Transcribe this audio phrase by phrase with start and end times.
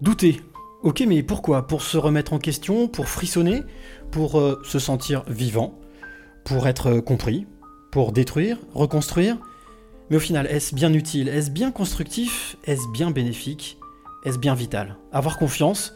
[0.00, 0.42] Douter.
[0.82, 1.66] Ok, mais pourquoi?
[1.66, 3.62] Pour se remettre en question, pour frissonner,
[4.10, 5.78] pour euh, se sentir vivant,
[6.44, 7.46] pour être euh, compris,
[7.90, 9.38] pour détruire, reconstruire?
[10.10, 11.28] Mais au final, est-ce bien utile?
[11.28, 12.56] Est-ce bien constructif?
[12.64, 13.78] Est-ce bien bénéfique?
[14.24, 14.96] Est-ce bien vital?
[15.12, 15.94] Avoir confiance,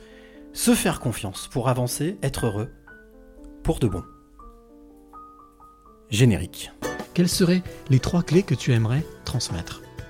[0.52, 2.70] se faire confiance pour avancer, être heureux,
[3.62, 4.02] pour de bon.
[6.08, 6.72] Générique.
[7.12, 9.79] Quelles seraient les trois clés que tu aimerais transmettre?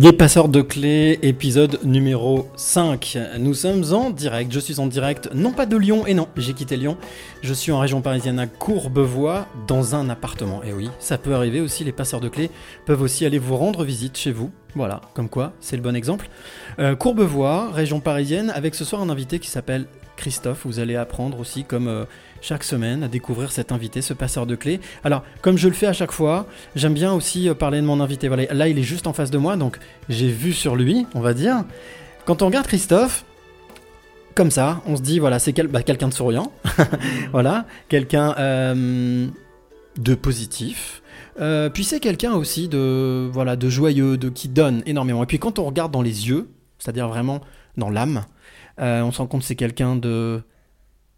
[0.00, 3.18] Les passeurs de clés, épisode numéro 5.
[3.40, 6.52] Nous sommes en direct, je suis en direct, non pas de Lyon, et non, j'ai
[6.52, 6.96] quitté Lyon,
[7.42, 10.62] je suis en région parisienne à Courbevoie, dans un appartement.
[10.62, 12.48] Et oui, ça peut arriver aussi, les passeurs de clés
[12.86, 14.52] peuvent aussi aller vous rendre visite chez vous.
[14.76, 16.30] Voilà, comme quoi, c'est le bon exemple.
[16.78, 20.64] Euh, Courbevoie, région parisienne, avec ce soir un invité qui s'appelle Christophe.
[20.64, 22.04] Vous allez apprendre aussi, comme euh,
[22.40, 24.80] chaque semaine, à découvrir cet invité, ce passeur de clés.
[25.04, 28.00] Alors, comme je le fais à chaque fois, j'aime bien aussi euh, parler de mon
[28.00, 28.28] invité.
[28.28, 31.34] Là, il est juste en face de moi, donc j'ai vu sur lui, on va
[31.34, 31.64] dire.
[32.24, 33.24] Quand on regarde Christophe,
[34.34, 36.52] comme ça, on se dit, voilà, c'est bah, quelqu'un de souriant,
[37.32, 39.26] voilà, quelqu'un euh,
[39.96, 41.02] de positif.
[41.40, 45.22] Euh, puis c'est quelqu'un aussi de voilà de joyeux, de qui donne énormément.
[45.22, 47.40] Et puis quand on regarde dans les yeux, c'est-à-dire vraiment
[47.76, 48.24] dans l'âme,
[48.78, 50.42] on se rend compte que c'est quelqu'un de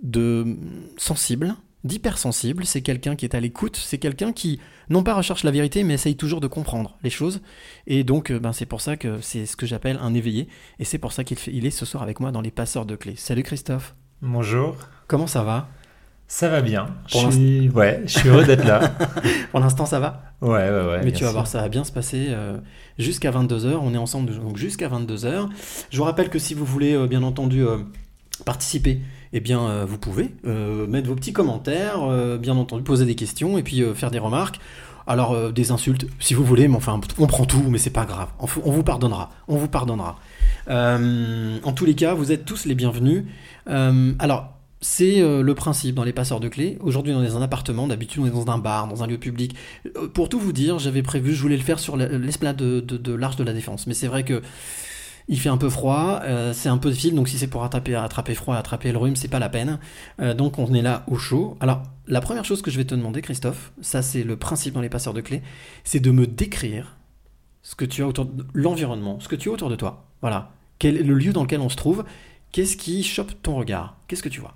[0.02, 0.56] de
[0.96, 2.64] sensible, d'hypersensible.
[2.64, 3.76] C'est quelqu'un qui est à l'écoute.
[3.76, 7.40] C'est quelqu'un qui non pas recherche la vérité, mais essaye toujours de comprendre les choses.
[7.86, 10.48] Et donc, euh, ben, c'est pour ça que c'est ce que j'appelle un éveillé.
[10.78, 12.96] Et c'est pour ça qu'il il est ce soir avec moi dans les passeurs de
[12.96, 13.16] clés.
[13.16, 13.94] Salut Christophe.
[14.22, 14.76] Bonjour,
[15.10, 15.66] Comment ça va?
[16.28, 16.86] Ça va bien.
[17.10, 17.68] Pour je suis...
[17.70, 18.92] Ouais, je suis heureux d'être là.
[19.50, 20.22] Pour l'instant, ça va?
[20.40, 21.00] Ouais, ouais, ouais.
[21.02, 22.58] Mais tu vas voir, ça va bien se passer euh,
[22.96, 23.74] jusqu'à 22h.
[23.82, 25.48] On est ensemble donc jusqu'à 22h.
[25.90, 27.78] Je vous rappelle que si vous voulez, euh, bien entendu, euh,
[28.44, 29.00] participer,
[29.32, 33.14] eh bien, euh, vous pouvez euh, mettre vos petits commentaires, euh, bien entendu, poser des
[33.14, 34.58] questions et puis faire des remarques.
[35.06, 38.28] Alors, des insultes, si vous voulez, mais enfin, on prend tout, mais c'est pas grave.
[38.38, 39.30] On, vous pardonnera.
[39.48, 40.20] On vous pardonnera.
[40.68, 43.24] En tous les cas, vous êtes tous les bienvenus.
[43.66, 46.78] Alors, c'est le principe dans les passeurs de clés.
[46.80, 47.88] Aujourd'hui, on est dans un appartement.
[47.88, 49.56] D'habitude, on est dans un bar, dans un lieu public.
[50.14, 52.96] Pour tout vous dire, j'avais prévu, je voulais le faire sur la- l'esplanade de, de,
[52.96, 53.88] de l'Arche de la Défense.
[53.88, 54.42] Mais c'est vrai que
[55.28, 57.94] il fait un peu froid, euh, c'est un peu difficile, donc si c'est pour attraper,
[57.94, 59.78] attraper froid, attraper le rhume, c'est pas la peine.
[60.20, 61.56] Euh, donc on est là au chaud.
[61.60, 64.80] Alors, la première chose que je vais te demander, Christophe, ça c'est le principe dans
[64.80, 65.42] les passeurs de clés,
[65.84, 66.96] c'est de me décrire
[67.62, 70.06] ce que tu as autour de l'environnement, ce que tu as autour de toi.
[70.22, 70.50] Voilà.
[70.78, 72.04] Quel est le lieu dans lequel on se trouve
[72.52, 74.54] Qu'est-ce qui chope ton regard Qu'est-ce que tu vois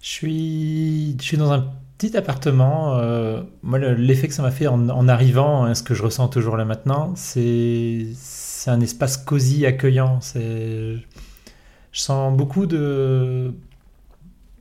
[0.00, 1.16] Je suis...
[1.36, 1.66] dans un
[1.98, 2.96] petit appartement.
[2.96, 6.02] euh, Moi, le- l'effet que ça m'a fait en, en arrivant, hein, ce que je
[6.02, 8.08] ressens toujours là maintenant, c'est
[8.64, 10.20] c'est un espace cosy, accueillant.
[10.22, 10.96] Je
[11.92, 13.52] sens beaucoup de,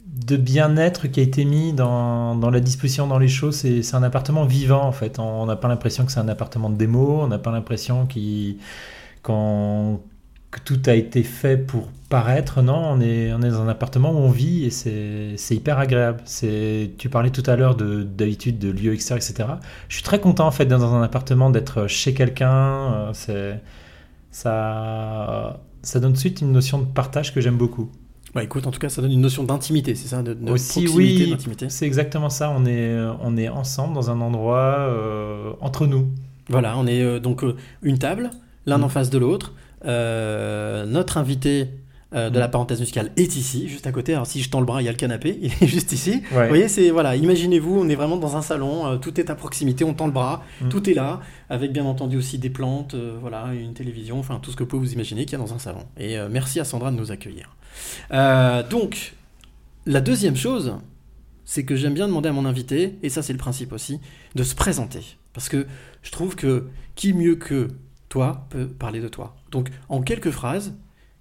[0.05, 3.55] de bien-être qui a été mis dans, dans la disposition, dans les choses.
[3.55, 5.19] C'est un appartement vivant, en fait.
[5.19, 7.21] On n'a pas l'impression que c'est un appartement de démo.
[7.21, 8.57] On n'a pas l'impression qu'il-
[9.23, 12.61] que tout a été fait pour paraître.
[12.61, 16.23] Non, on est, on est dans un appartement où on vit et c'est hyper agréable.
[16.97, 19.49] Tu parlais tout à l'heure de- d'habitude de, lieux extérieurs, etc.
[19.87, 22.51] Je suis très content, en fait, d'être dans un appartement, d'être chez quelqu'un.
[22.93, 23.61] euh, c'est-
[24.33, 27.89] Ça, ça donne tout de suite une notion de partage que j'aime beaucoup.
[28.33, 30.85] Bah écoute, en tout cas, ça donne une notion d'intimité, c'est ça de, de Aussi,
[30.85, 31.69] proximité, oui, d'intimité.
[31.69, 32.49] c'est exactement ça.
[32.49, 36.09] On est, on est ensemble dans un endroit euh, entre nous.
[36.49, 38.31] Voilà, on est euh, donc euh, une table,
[38.65, 38.83] l'un Mm.
[38.85, 39.53] en face de l'autre.
[39.85, 41.67] Euh, notre invité
[42.15, 44.13] euh, de la parenthèse musicale est ici, juste à côté.
[44.13, 46.21] Alors si je tends le bras, il y a le canapé, il est juste ici.
[46.31, 46.43] Ouais.
[46.43, 49.35] Vous voyez, c'est voilà, imaginez-vous, on est vraiment dans un salon, euh, tout est à
[49.35, 50.69] proximité, on tend le bras, Mm.
[50.69, 54.51] tout est là, avec bien entendu aussi des plantes, euh, voilà, une télévision, enfin tout
[54.51, 55.85] ce que vous pouvez vous imaginer qu'il y a dans un salon.
[55.97, 57.55] Et merci à Sandra de nous accueillir.
[58.69, 59.13] Donc,
[59.85, 60.75] la deuxième chose,
[61.45, 63.99] c'est que j'aime bien demander à mon invité, et ça c'est le principe aussi,
[64.35, 65.01] de se présenter.
[65.33, 65.65] Parce que
[66.01, 67.69] je trouve que qui mieux que
[68.09, 69.35] toi peut parler de toi.
[69.51, 70.73] Donc, en quelques phrases,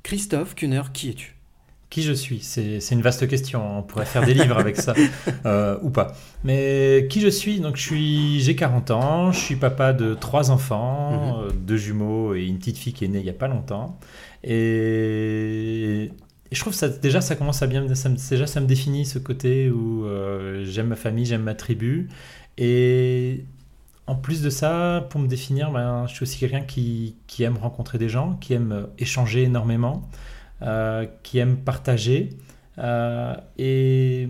[0.03, 1.37] Christophe Kuhner, qui es-tu?
[1.91, 2.41] Qui je suis?
[2.41, 3.79] C'est une vaste question.
[3.79, 4.95] On pourrait faire des livres avec ça,
[5.47, 6.17] euh, ou pas.
[6.43, 7.61] Mais qui je suis?
[7.61, 9.33] Donc, je suis, j'ai 40 ans.
[9.33, 13.09] Je suis papa de trois enfants, euh, deux jumeaux et une petite fille qui est
[13.09, 13.99] née il y a pas longtemps.
[14.43, 16.11] Et,
[16.53, 19.07] et je trouve ça déjà ça commence à bien ça me, déjà ça me définit
[19.07, 22.09] ce côté où euh, j'aime ma famille j'aime ma tribu
[22.59, 23.45] et
[24.07, 27.57] en plus de ça pour me définir ben, je suis aussi quelqu'un qui, qui, aime
[27.57, 30.09] rencontrer des gens qui aime échanger énormément
[30.63, 32.31] euh, qui aime partager
[32.79, 34.29] euh, et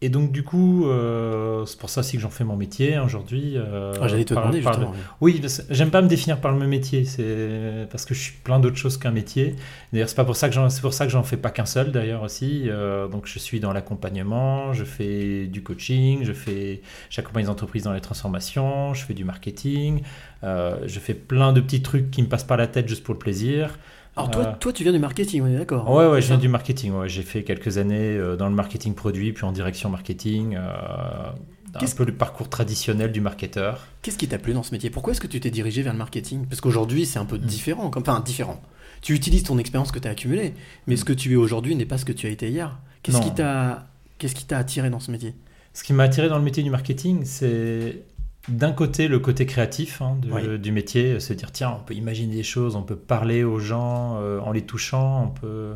[0.00, 3.02] et donc du coup, euh, c'est pour ça aussi que j'en fais mon métier hein,
[3.04, 3.54] aujourd'hui.
[3.56, 4.94] Euh, ah, J'allais te par, demander justement.
[5.20, 8.60] oui, j'aime pas me définir par le même métier, c'est parce que je suis plein
[8.60, 9.56] d'autres choses qu'un métier.
[9.92, 11.66] D'ailleurs, c'est pas pour ça que j'en, c'est pour ça que j'en fais pas qu'un
[11.66, 12.64] seul d'ailleurs aussi.
[12.66, 16.80] Euh, donc je suis dans l'accompagnement, je fais du coaching, je fais,
[17.10, 20.02] j'accompagne les entreprises dans les transformations, je fais du marketing,
[20.44, 23.18] je fais plein de petits trucs qui me passent par la tête juste pour le
[23.18, 23.76] plaisir.
[24.18, 26.48] Alors toi, toi, tu viens du marketing, on est d'accord Ouais, ouais, je viens du
[26.48, 26.92] marketing.
[26.92, 27.08] Ouais.
[27.08, 30.56] J'ai fait quelques années euh, dans le marketing produit, puis en direction marketing.
[30.56, 31.30] Euh,
[31.74, 33.86] un peu le parcours traditionnel du marketeur.
[34.02, 34.90] Qu'est-ce qui t'a plu dans ce métier?
[34.90, 36.46] Pourquoi est-ce que tu t'es dirigé vers le marketing?
[36.46, 37.40] Parce qu'aujourd'hui, c'est un peu mm.
[37.40, 37.90] différent.
[37.94, 38.60] Enfin, différent.
[39.02, 40.54] Tu utilises ton expérience que tu as accumulée,
[40.88, 42.76] mais ce que tu es aujourd'hui n'est pas ce que tu as été hier.
[43.02, 43.86] Qu'est-ce qui t'a
[44.18, 45.34] Qu'est-ce qui t'a attiré dans ce métier?
[45.72, 48.02] Ce qui m'a attiré dans le métier du marketing, c'est
[48.48, 50.18] d'un côté le côté créatif hein,
[50.58, 54.18] du métier, se dire tiens, on peut imaginer des choses, on peut parler aux gens
[54.20, 55.74] euh, en les touchant, on peut,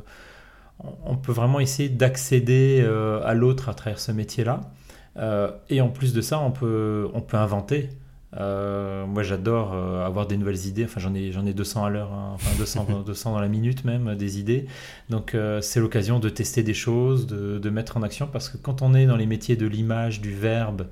[1.05, 4.61] on peut vraiment essayer d'accéder euh, à l'autre à travers ce métier-là.
[5.19, 7.91] Euh, et en plus de ça, on peut, on peut inventer.
[8.35, 10.85] moi, j'adore avoir des nouvelles idées.
[10.85, 12.31] Enfin, j'en ai, j'en ai 200 à l'heure, hein.
[12.35, 14.67] enfin 200, 200 dans la minute même, des idées.
[15.11, 18.27] Donc, c'est l'occasion de tester des choses, de, de mettre en action.
[18.27, 20.87] Parce que quand on est dans les métiers de l'image, du verbe, euh,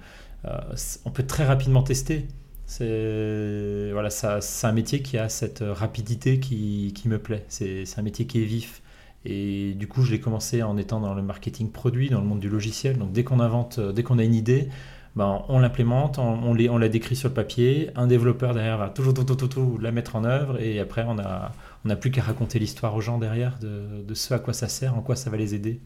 [1.04, 2.26] on peut très rapidement tester.
[2.66, 7.44] C'est voilà, c'est un métier qui a cette rapidité qui, me plaît.
[7.48, 8.82] C'est un métier qui est vif.
[9.24, 12.40] Et du coup, je l'ai commencé en étant dans le marketing produit, dans le monde
[12.40, 12.96] du logiciel.
[12.96, 14.68] Donc dès qu'on invente, dès qu'on a une idée,
[15.16, 17.90] ben, on l'implémente, on, on, la décrit sur le papier.
[17.96, 20.60] Un développeur derrière va toujours tout, tout, tout, la mettre en œuvre.
[20.60, 21.52] Et après, on n'a
[21.84, 24.96] on plus qu'à raconter l'histoire aux gens derrière de, de, ce à quoi ça sert,
[24.96, 25.80] en quoi ça va les aider.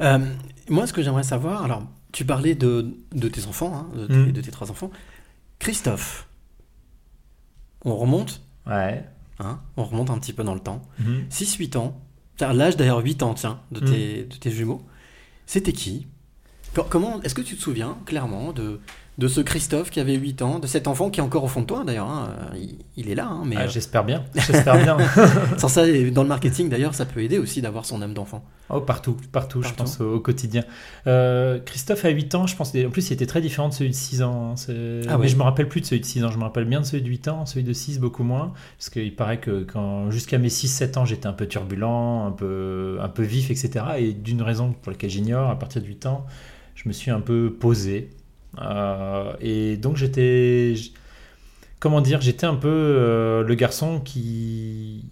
[0.00, 0.18] Euh,
[0.68, 1.82] moi, ce que j'aimerais savoir, alors
[2.12, 4.32] tu parlais de, de tes enfants, hein, de, tes, mm.
[4.32, 4.90] de, tes, trois enfants.
[5.58, 6.28] Christophe,
[7.84, 9.04] on remonte Ouais.
[9.38, 10.82] Hein, on remonte un petit peu dans le temps.
[11.00, 11.78] 6-8 mm-hmm.
[11.78, 12.00] ans,
[12.40, 13.84] l'âge d'ailleurs 8 ans, tiens, de, mm.
[13.84, 14.82] tes, de tes jumeaux.
[15.46, 16.06] C'était qui?
[16.90, 18.80] Comment Est-ce que tu te souviens clairement de,
[19.18, 21.62] de ce Christophe qui avait 8 ans, de cet enfant qui est encore au fond
[21.62, 22.08] de toi d'ailleurs.
[22.08, 22.30] Hein,
[22.96, 23.26] il, est là.
[23.26, 24.24] Hein, mais ah, J'espère bien.
[24.34, 24.96] J'espère bien.
[25.58, 28.44] Sans ça, dans le marketing d'ailleurs, ça peut aider aussi d'avoir son âme d'enfant.
[28.70, 30.62] Oh, partout, partout, je pense au, quotidien.
[31.08, 32.72] Euh, Christophe a 8 ans, je pense.
[32.76, 34.54] En plus, il était très différent de celui de 6 ans.
[34.56, 34.72] Hein,
[35.08, 36.30] ah, mais je me rappelle plus de celui de 6 ans.
[36.30, 38.52] Je me rappelle bien de celui de 8 ans, celui de 6 beaucoup moins.
[38.78, 42.98] Parce qu'il paraît que quand jusqu'à mes 6-7 ans, j'étais un peu turbulent, un peu,
[43.00, 43.84] un peu vif, etc.
[43.98, 46.24] Et d'une raison pour laquelle j'ignore, à partir de 8 ans,
[46.76, 48.10] je me suis un peu posé.
[48.60, 50.74] Euh, et donc j'étais,
[51.80, 55.10] comment dire, j'étais un peu euh, le garçon qui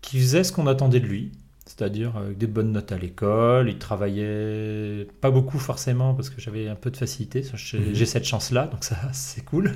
[0.00, 1.30] qui faisait ce qu'on attendait de lui,
[1.64, 3.68] c'est-à-dire avec des bonnes notes à l'école.
[3.68, 7.42] Il travaillait pas beaucoup forcément parce que j'avais un peu de facilité.
[7.42, 7.80] Mhm.
[7.92, 9.72] J'ai cette chance-là, donc ça c'est cool.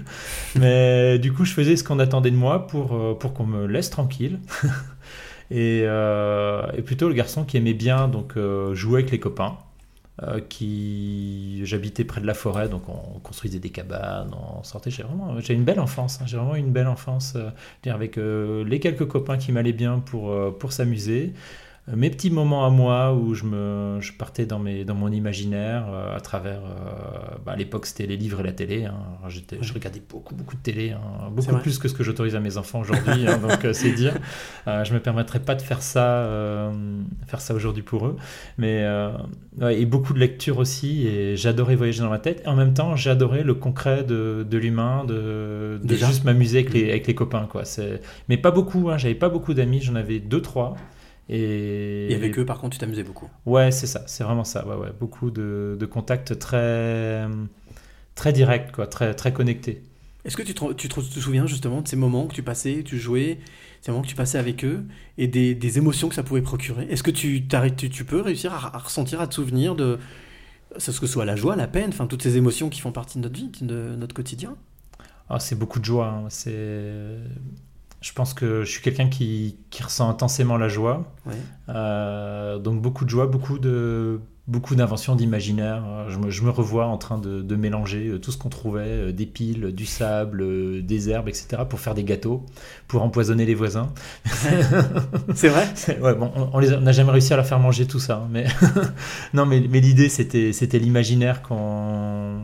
[0.56, 3.66] Mais du coup, je faisais ce qu'on attendait de moi pour euh, pour qu'on me
[3.66, 4.40] laisse tranquille.
[5.50, 8.34] et, et, plutôt le garçon qui aimait bien donc
[8.72, 9.58] jouer avec les copains.
[10.22, 14.90] Euh, qui j'habitais près de la forêt, donc on construisait des cabanes, on sortait.
[14.90, 16.20] J'ai vraiment, j'ai une belle enfance.
[16.22, 16.24] Hein.
[16.26, 17.50] j'ai vraiment une belle enfance, euh,
[17.90, 21.34] avec euh, les quelques copains qui m'allaient bien pour pour s'amuser
[21.94, 25.86] mes petits moments à moi où je, me, je partais dans, mes, dans mon imaginaire
[25.88, 26.58] euh, à travers.
[26.64, 28.86] Euh, bah, à l'époque, c'était les livres et la télé.
[28.86, 28.96] Hein.
[29.28, 31.30] Je regardais beaucoup, beaucoup de télé, hein.
[31.30, 33.28] beaucoup plus que ce que j'autorise à mes enfants aujourd'hui.
[33.28, 34.14] Hein, donc, euh, c'est dire.
[34.66, 36.72] je me permettrais pas de faire ça,
[37.28, 38.16] faire ça aujourd'hui pour eux.
[38.58, 38.84] Mais
[39.70, 41.06] et beaucoup de lecture aussi.
[41.06, 42.42] Et j'adorais voyager dans ma tête.
[42.44, 46.72] Et en même temps, j'adorais le concret de, de l'humain, de, de juste m'amuser avec
[46.72, 47.46] les, avec les copains.
[47.48, 47.62] Quoi.
[48.28, 48.90] Mais pas beaucoup.
[48.96, 49.82] J'avais pas beaucoup d'amis.
[49.82, 50.76] J'en avais deux, trois.
[51.28, 52.12] Et...
[52.14, 53.28] avec eux, par contre, tu t'amusais beaucoup.
[53.46, 54.66] Ouais, c'est ça, c'est vraiment ça.
[54.66, 54.92] Ouais, ouais.
[54.98, 57.26] Beaucoup de, de, contacts très,
[58.14, 59.82] très directs, quoi, très, très connectés.
[60.24, 62.98] Est-ce que tu te, tu te, souviens justement de ces moments que tu passais, tu
[62.98, 63.38] jouais,
[63.80, 64.84] ces moments que tu passais avec eux
[65.18, 66.86] et des, des émotions que ça pouvait procurer?
[66.90, 69.98] Est-ce que tu, tu, tu, peux réussir à, ressentir, à te souvenir de
[70.78, 73.22] ce que soit la joie, la peine, enfin toutes ces émotions qui font partie de
[73.22, 74.56] notre vie, de notre quotidien?
[75.28, 76.08] Ah, C'est beaucoup de joie.
[76.08, 76.26] Hein.
[76.28, 77.18] C'est
[78.00, 81.04] je pense que je suis quelqu'un qui, qui, ressent intensément la joie.
[81.68, 85.82] Euh, donc beaucoup de joie, beaucoup de beaucoup d'inventions, d'imaginaire.
[86.08, 88.80] Je me, je me, revois en train de, de mélanger euh, tout ce qu'on trouvait,
[88.82, 92.44] euh, des piles, du sable, des herbes, etc., pour faire des gâteaux,
[92.86, 93.92] pour empoisonner les voisins.
[95.34, 95.66] C'est vrai?
[96.00, 98.18] Ouais, bon, On n'a jamais réussi à leur faire manger tout ça.
[98.18, 98.46] Hein, mais
[99.34, 102.40] non, mais, mais l'idée, c'était l'imaginaire qu'on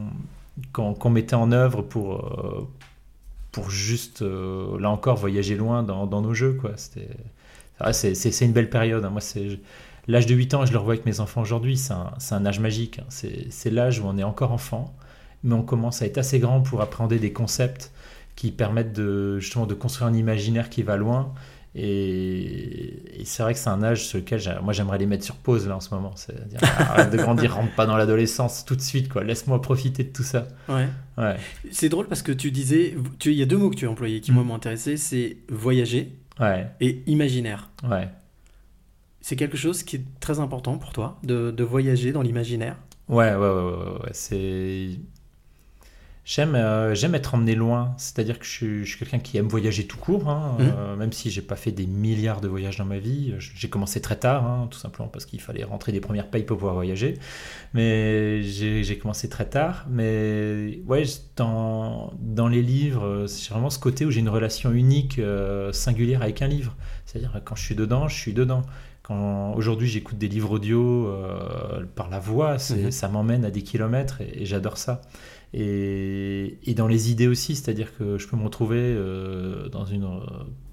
[0.72, 2.68] qu'on mettait en œuvre pour,
[3.52, 6.54] pour juste, euh, là encore, voyager loin dans, nos jeux.
[6.54, 6.72] quoi.
[7.80, 9.04] Ah, c'est- c'est c'est une belle période.
[9.04, 9.10] hein.
[9.10, 9.20] Moi,
[10.08, 11.76] l'âge de 8 ans, je le revois avec mes enfants aujourd'hui.
[11.76, 12.98] C'est un, un âge magique.
[13.00, 13.04] hein.
[13.08, 14.94] C'est c'est l'âge où on est encore enfant,
[15.44, 17.92] mais on commence à être assez grand pour appréhender des concepts
[18.36, 21.32] qui permettent de justement de construire un imaginaire qui va loin.
[21.74, 25.36] Et, et c'est vrai que c'est un âge sur lequel moi j'aimerais les mettre sur
[25.36, 26.14] pause là en ce moment.
[26.16, 29.24] C'est-à-dire arrête de grandir, rentre pas dans l'adolescence tout de suite quoi.
[29.24, 30.48] Laisse-moi profiter de tout ça.
[30.68, 30.88] Ouais.
[31.18, 31.36] Ouais.
[31.70, 33.90] C'est drôle parce que tu disais, tu- il y a deux mots que tu as
[33.90, 34.34] employés qui Mm.
[34.34, 36.66] moi m'ont intéressé, c'est voyager Ouais.
[36.80, 37.70] et imaginaire.
[37.88, 38.08] Ouais.
[39.20, 42.76] C'est quelque chose qui est très important pour toi, de, de voyager dans l'imaginaire?
[43.08, 44.88] Ouais, ouais, ouais, ouais, ouais, ouais, c'est.
[46.24, 47.94] J'aime, euh, j'aime être emmené loin.
[47.96, 50.72] C'est-à-dire que je suis, suis quelqu'un qui aime voyager tout court, hein, Mhm.
[50.78, 53.34] euh, même si j'ai pas fait des milliards de voyages dans ma vie.
[53.40, 56.58] J'ai commencé très tard, hein, tout simplement parce qu'il fallait rentrer des premières payes pour
[56.58, 57.14] pouvoir voyager.
[57.74, 59.86] Mais j'ai commencé très tard.
[59.90, 61.02] Mais ouais,
[61.36, 66.22] dans, dans les livres, c'est vraiment ce côté où j'ai une relation unique, euh, singulière
[66.22, 66.76] avec un livre.
[67.04, 68.62] C'est-à-dire quand je suis dedans, je suis dedans.
[69.56, 72.90] Aujourd'hui j'écoute des livres audio euh, par la voix, Mhm.
[72.90, 75.02] ça m'emmène à des kilomètres et, et j'adore ça.
[75.54, 80.04] Et, et dans les idées aussi, c'est-à-dire que je peux me retrouver euh, dans, une,
[80.04, 80.18] euh,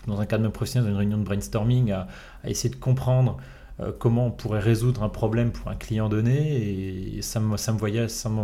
[0.07, 2.07] dans un cadre professionnel, dans une réunion de brainstorming, à,
[2.43, 3.37] à essayer de comprendre
[3.81, 7.17] euh, comment on pourrait résoudre un problème pour un client donné.
[7.17, 8.43] Et ça me, ça me, voyage, ça me,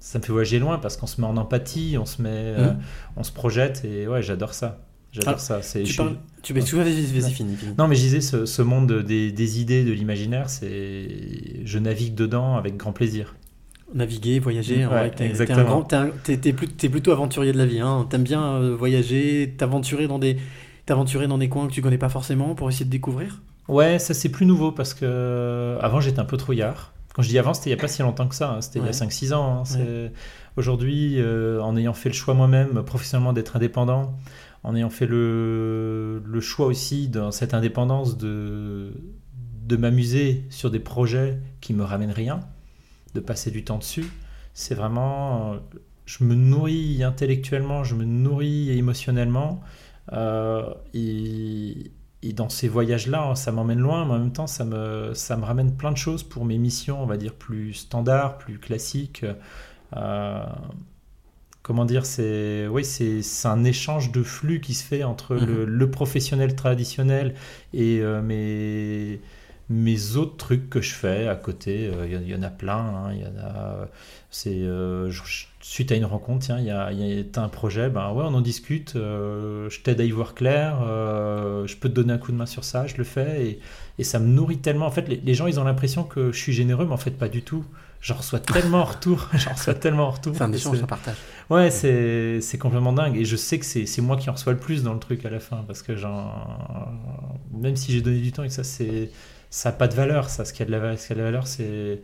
[0.00, 2.72] ça me fait voyager loin parce qu'on se met en empathie, on se, met, euh,
[2.72, 2.78] Mhm.
[3.16, 4.84] on se projette et ouais, j'adore ça.
[5.12, 5.62] J'adore Alors, ça.
[5.62, 6.60] C'est, Tu je suis- parles, tu vas,
[7.30, 7.56] finis.
[7.78, 11.08] non, mais je disais, ce, ce monde des, des idées, de l'imaginaire, c'est,
[11.64, 13.34] je navigue dedans avec grand plaisir.
[13.94, 15.82] Naviguer, voyager, Ouais, t'es- exactement.
[15.82, 17.80] t'es plutôt aventurier de la vie.
[17.80, 18.06] Hein.
[18.10, 20.36] T'aimes bien euh, voyager, t'aventurer dans des,
[20.86, 23.40] t'aventurer dans des coins que tu connais pas forcément pour essayer de découvrir?
[23.66, 26.92] Ouais, ça c'est plus nouveau parce que avant j'étais un peu trouillard.
[27.14, 28.78] Quand je dis avant, c'était il n'y a pas si longtemps que ça, hein, c'était
[28.78, 29.60] il y a 5-6 ans.
[29.60, 30.12] hein, c'est-
[30.56, 34.16] Aujourd'hui, euh, en ayant fait le choix moi-même professionnellement d'être indépendant,
[34.64, 38.92] en ayant fait le, le choix aussi dans cette indépendance de,
[39.66, 42.40] de m'amuser sur des projets qui me ramènent rien,
[43.20, 44.06] de passer du temps dessus,
[44.54, 45.56] c'est vraiment...
[46.06, 49.60] Je me nourris intellectuellement, je me nourris émotionnellement.
[50.12, 51.90] euh, et,
[52.22, 55.44] et dans ces voyages-là, ça m'emmène loin, mais en même temps, ça me, ça me
[55.44, 59.24] ramène plein de choses pour mes missions, on va dire, plus standards, plus classiques.
[59.96, 60.44] Euh,
[61.62, 65.90] comment dire, c'est oui, c'est un échange de flux qui se fait entre le, le
[65.90, 67.34] professionnel traditionnel
[67.74, 69.20] et euh, mes,
[69.70, 71.88] mes autres trucs que je fais à côté.
[71.92, 72.76] Euh, Il y en- il y, en a plein.
[72.78, 73.88] hein, y en a.
[74.30, 75.10] C'est euh,
[75.60, 78.34] suite à une rencontre, tiens, il y a, y a- un projet, ben ouais, on
[78.34, 78.94] en discute.
[78.96, 80.78] euh, je t'aide à y voir clair.
[80.82, 82.86] je peux te donner un coup de main sur ça.
[82.86, 83.60] Je le fais et,
[83.98, 84.86] et ça me nourrit tellement.
[84.86, 87.10] En fait, les, les gens, ils ont l'impression que je suis généreux, mais en fait,
[87.12, 87.64] pas du tout.
[88.00, 89.28] J'en reçois tellement en retour.
[89.34, 90.32] J'en reçois tellement en retour.
[90.36, 91.16] C'est un échange, un partage.
[91.50, 93.16] Ouais, c'est c'est complètement dingue.
[93.16, 95.24] Et je sais que c'est c'est moi qui en reçois le plus dans le truc
[95.26, 95.64] à la fin.
[95.66, 95.92] Parce que.
[97.52, 99.10] Même si j'ai donné du temps et que ça, c'est.
[99.50, 100.44] Ça n'a pas de valeur, ça.
[100.44, 102.00] Ce qui a de la, valeur- ce qui a de la valeur, c'est.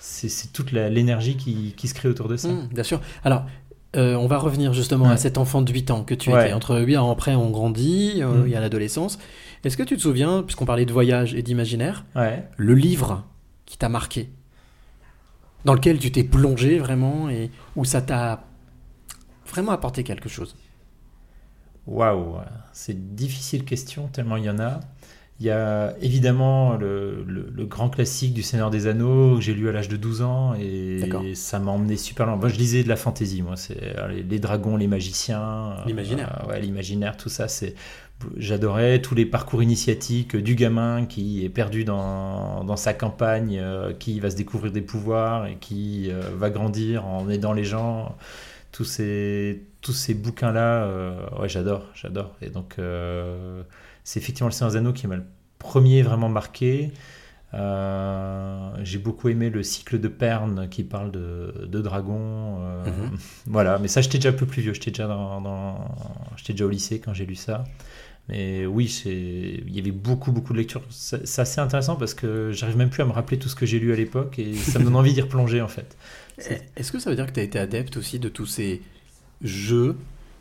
[0.00, 2.48] C'est toute l'énergie qui, qui se crée autour de ça.
[2.48, 3.00] Mmh, bien sûr.
[3.24, 3.44] Alors,
[3.96, 6.46] euh, on va revenir justement à cet enfant de 8 ans que tu Ouais.
[6.46, 6.52] étais.
[6.54, 8.46] Entre 8 ans après, on grandit, euh, Mmh.
[8.46, 9.18] il y a l'adolescence.
[9.64, 12.46] Est-ce que tu te souviens, puisqu'on parlait de voyage et d'imaginaire, Ouais.
[12.56, 13.24] le livre
[13.66, 14.30] qui t'a marqué?
[15.64, 18.44] Dans lequel tu t'es plongé vraiment et où ça t'a
[19.46, 20.56] vraiment apporté quelque chose?
[21.86, 22.36] Waouh,
[22.72, 24.80] c'est difficile question, tellement il y en a.
[25.40, 29.54] Il y a évidemment le, le- le grand classique du Seigneur des Anneaux que j'ai
[29.54, 30.98] lu à l'âge de 12 ans et
[31.36, 32.34] ça m'a emmené super loin.
[32.36, 33.54] Moi, je lisais de la fantaisie, moi.
[33.56, 35.40] C'est euh, les, les dragons, les magiciens.
[35.42, 36.42] euh, L'imaginaire.
[36.44, 37.46] euh, ouais, l'imaginaire, tout ça.
[37.46, 37.74] C'est
[38.36, 43.92] J'adorais tous les parcours initiatiques du gamin qui est perdu dans, dans sa campagne, euh,
[43.92, 48.16] qui va se découvrir des pouvoirs et qui euh, va grandir en aidant les gens.
[48.72, 50.88] Tous ces, tous ces bouquins-là,
[51.40, 52.34] ouais, j'adore, j'adore.
[52.42, 52.74] Et donc,
[54.08, 55.24] c'est effectivement le Seigneur des Anneaux qui m'a le
[55.58, 56.92] premier vraiment marqué.
[57.52, 62.56] Euh, j'ai beaucoup aimé le cycle de Perne qui parle de, de dragons.
[62.62, 63.18] euh, Mhm.
[63.46, 64.72] Voilà, mais ça, j'étais déjà un peu plus vieux.
[64.72, 65.88] J'étais déjà, dans, dans-
[66.36, 67.64] j'étais déjà au lycée quand j'ai lu ça.
[68.30, 70.82] Mais oui, il y avait beaucoup, beaucoup de lectures.
[70.90, 73.78] C'est assez intéressant parce que j'arrive même plus à me rappeler tout ce que j'ai
[73.78, 75.96] lu à l'époque et ça me donne envie d'y replonger en fait.
[76.76, 78.80] Est-ce que ça veut dire que tu as été adepte aussi de tous ces
[79.42, 79.96] jeux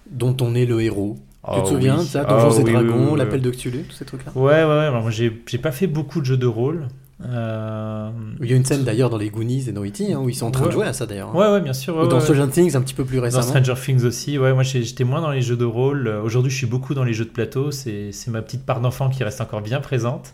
[0.09, 1.17] dont on est le héros?
[1.53, 2.03] Tu Oh te souviens oui.
[2.03, 4.31] de ça Oh Donjons et oui, Dragons, oui, l'appel de Cthulhu, tous ces trucs-là?
[4.35, 4.85] Ouais, ouais, ouais.
[4.85, 6.87] Alors, moi, j'ai j'ai pas fait beaucoup de jeux de rôle.
[7.25, 8.11] Euh,
[8.41, 10.13] Il y a une scène d'ailleurs dans les Goonies et dans E.T.
[10.13, 11.29] hein, où ils sont en train de jouer à ça d'ailleurs.
[11.29, 11.35] hein.
[11.39, 11.95] Ouais, ouais, bien sûr.
[11.95, 12.21] ouais, Ou dans ouais.
[12.21, 13.43] Stranger Things un petit peu plus Dans récemment.
[13.43, 16.07] Stranger Things aussi, ouais, moi j'étais moins dans les jeux de rôle.
[16.23, 17.71] Aujourd'hui, je suis beaucoup dans les jeux de plateau.
[17.71, 20.33] C'est c'est ma petite part d'enfant qui reste encore bien présente.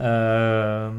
[0.00, 0.90] Euh,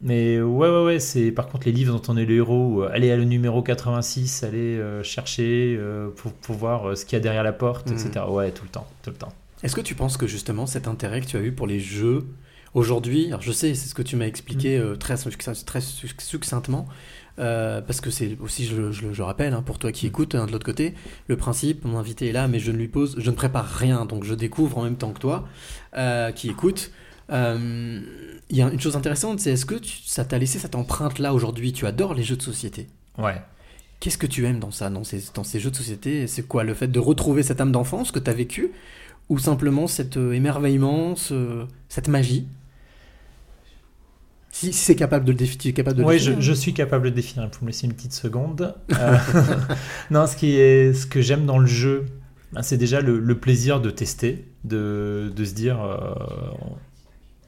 [0.00, 2.82] mais ouais, ouais, ouais, c'est par contre les livres dont on est le héros.
[2.84, 7.14] euh, aller à le numéro 86, aller euh, chercher euh, pour, pour voir ce qu'il
[7.16, 7.94] y a derrière la porte, Mhm.
[7.98, 8.26] etc.
[8.30, 9.32] Ouais, tout le temps, tout le temps.
[9.62, 12.26] Est-ce que tu penses que justement cet intérêt que tu as eu pour les jeux
[12.74, 16.86] aujourd'hui, alors je sais, c'est ce que tu m'as expliqué euh, très, très succ- succinctement,
[17.38, 20.44] euh, parce que c'est aussi, je, je- je rappelle, hein, pour toi qui écoutes hein,
[20.46, 20.92] de l'autre côté,
[21.28, 24.04] le principe, mon invité est là, mais je ne lui pose, je ne prépare rien,
[24.04, 25.48] donc je découvre en même temps que toi,
[25.96, 26.90] euh, qui écoute.
[27.30, 28.00] Euh,
[28.48, 31.34] Il y a une chose intéressante, c'est est-ce que tu- ça t'a laissé cette empreinte-là
[31.34, 31.72] aujourd'hui?
[31.72, 32.86] Tu adores les jeux de société.
[33.18, 33.42] Ouais.
[33.98, 36.28] Qu'est-ce que tu aimes dans ça, dans ces, dans ces jeux de société?
[36.28, 38.70] C'est quoi Le fait de retrouver cette âme d'enfance que tu as vécue?
[39.30, 42.46] Ou simplement cet euh, émerveillement, ce- cette magie?
[44.50, 46.40] Si, si c'est capable de le défi- capable de le Oui, je, définir.
[46.42, 47.50] je suis capable de le définir.
[47.58, 48.74] Vous me laisser une petite seconde.
[48.98, 49.16] Euh,
[50.10, 52.06] non, ce, qui est, ce que j'aime dans le jeu,
[52.52, 56.14] ben, c'est déjà le, le plaisir de tester, de, de se dire euh,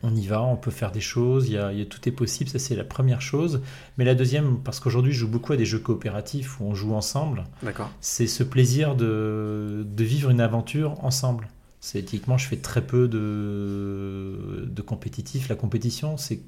[0.03, 2.49] on, y va, on peut faire des choses, y a, y a- tout est possible,
[2.51, 3.61] ça c'est la première chose.
[3.97, 6.95] Mais la deuxième, parce qu'aujourd'hui je joue beaucoup à des jeux coopératifs où on joue
[6.95, 7.91] ensemble, D'accord.
[8.01, 11.49] c'est ce plaisir de, de vivre une aventure ensemble.
[11.81, 15.49] C'est typiquement, je fais très peu de, de compétitif.
[15.49, 16.41] La compétition, c'est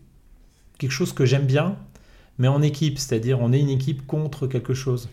[0.78, 1.76] quelque chose que j'aime bien,
[2.38, 5.08] mais en équipe, c'est-à-dire on est une équipe contre quelque chose.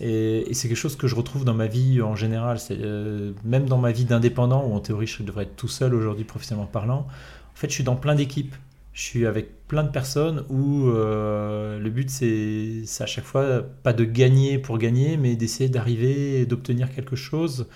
[0.00, 3.66] Et, et c'est quelque chose que je retrouve dans ma vie en général, euh, même
[3.66, 7.06] dans ma vie d'indépendant, où en théorie je devrais être tout seul aujourd'hui professionnellement parlant.
[7.54, 8.54] En fait, je suis dans plein d'équipes.
[8.92, 13.94] Je suis avec plein de personnes où euh, le but c'est à chaque fois pas
[13.94, 17.68] de gagner pour gagner, mais d'essayer d'arriver et d'obtenir quelque chose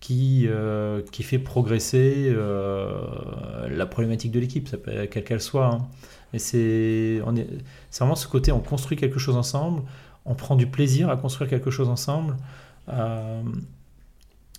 [0.00, 4.68] qui, euh, qui fait progresser euh, la problématique de l'équipe,
[5.10, 5.66] quelle qu'elle soit.
[5.68, 5.88] hein.
[6.32, 6.58] Et c'est
[7.36, 7.48] est-
[7.90, 9.82] c'est vraiment ce côté, on construit quelque chose ensemble,
[10.24, 12.36] on prend du plaisir à construire quelque chose ensemble.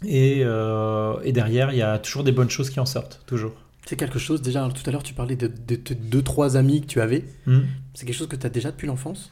[0.03, 3.53] et derrière, il y a toujours des bonnes choses qui en sortent, toujours.
[3.85, 6.57] C'est quelque chose, déjà, alors, tout à l'heure tu parlais de, de, de deux, trois
[6.57, 7.25] amis que tu avais.
[7.45, 7.61] Hmm.
[7.93, 9.31] C'est quelque chose que tu as déjà depuis l'enfance?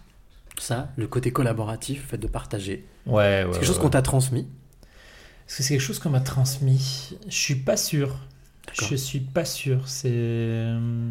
[0.60, 2.86] Ça, le côté collaboratif, le fait de partager.
[3.08, 3.46] Ouais, ouais.
[3.46, 3.82] c'est quelque chose ouais.
[3.82, 4.48] qu'on t'a transmis?
[5.48, 7.18] Est-ce que c'est quelque chose qu'on m'a transmis?
[7.28, 8.20] Je suis pas sûr.
[8.72, 9.88] Je suis pas sûr.
[9.88, 11.10] C'est, euh,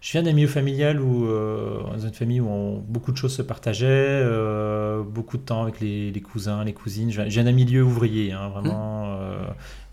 [0.00, 3.34] je viens d'un milieu familial où, euh, dans une famille où on- beaucoup de choses
[3.34, 7.10] se partageaient, euh, beaucoup de temps avec les, les cousins, les cousines.
[7.10, 9.44] Je viens, d'un milieu ouvrier, hein, vraiment euh,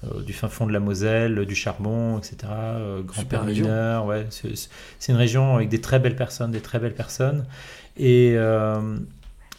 [0.06, 2.38] euh, du fin fond de la Moselle, du charbon, etc.
[3.06, 4.28] grand-père mineur, ouais.
[4.30, 7.46] C'est, une région avec des très belles personnes, des très belles personnes.
[7.98, 8.38] Et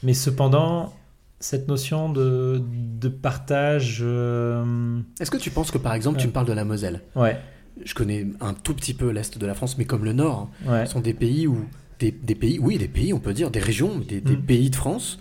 [0.02, 0.94] mais cependant,
[1.40, 2.62] cette notion de,
[3.00, 6.28] de partage, euh, Est-ce que tu penses que par exemple, tu Ouais.
[6.28, 7.38] me parles de la Moselle ouais,
[7.84, 10.84] Je connais un tout petit peu l'Est de la France, mais comme le Nord, ouais.
[10.86, 11.64] Ce sont des pays où
[11.98, 14.42] des, des pays, oui, des pays, on peut dire, des régions, des, des Mm.
[14.42, 15.18] pays de France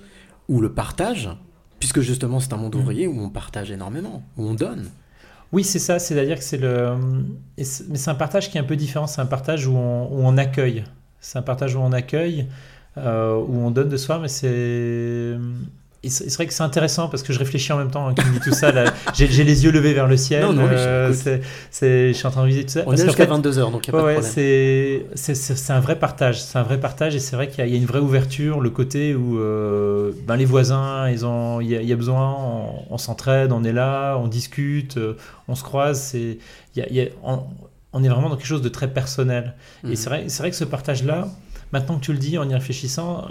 [0.50, 1.30] où le partage,
[1.80, 2.80] puisque justement c'est un monde Mm.
[2.80, 4.90] ouvrier où on partage énormément, où on donne.
[5.52, 6.96] Oui, c'est ça, c'est-à-dire que c'est le.
[7.58, 10.20] Mais c'est un partage qui est un peu différent, c'est un partage où on, où
[10.24, 10.84] on accueille.
[11.22, 12.46] C'est un partage où on accueille,
[12.98, 15.36] euh, où on donne de soi, mais c'est.
[16.08, 18.32] C'est vrai que c'est intéressant parce que je réfléchis en même temps hein, qu'il me
[18.34, 18.72] dit tout ça.
[19.14, 20.44] J'ai les yeux levés vers le ciel.
[20.46, 21.14] Non, euh,
[21.72, 22.82] c'est- je suis en train de viser tout ça.
[22.86, 25.10] On parce est jusqu'à fait- 22h, donc il n'y a Ouais, pas de problème.
[25.16, 27.74] c'est un vrai partage, c'est un vrai partage et c'est vrai qu'il y, a- il
[27.74, 31.68] y a une vraie ouverture, le côté où euh, ben, les voisins, ils ont, il
[31.68, 35.18] y a, il y a besoin, on, on s'entraide, on est là, on discute, euh,
[35.50, 36.38] on se croise, il
[36.78, 37.42] y a- il y a- on,
[37.92, 39.54] on est vraiment dans quelque chose de très personnel.
[39.84, 39.92] Mhm.
[39.92, 41.28] Et c'est vrai, c'est vrai que ce partage-là,
[41.74, 43.28] maintenant que tu le dis, en y réfléchissant,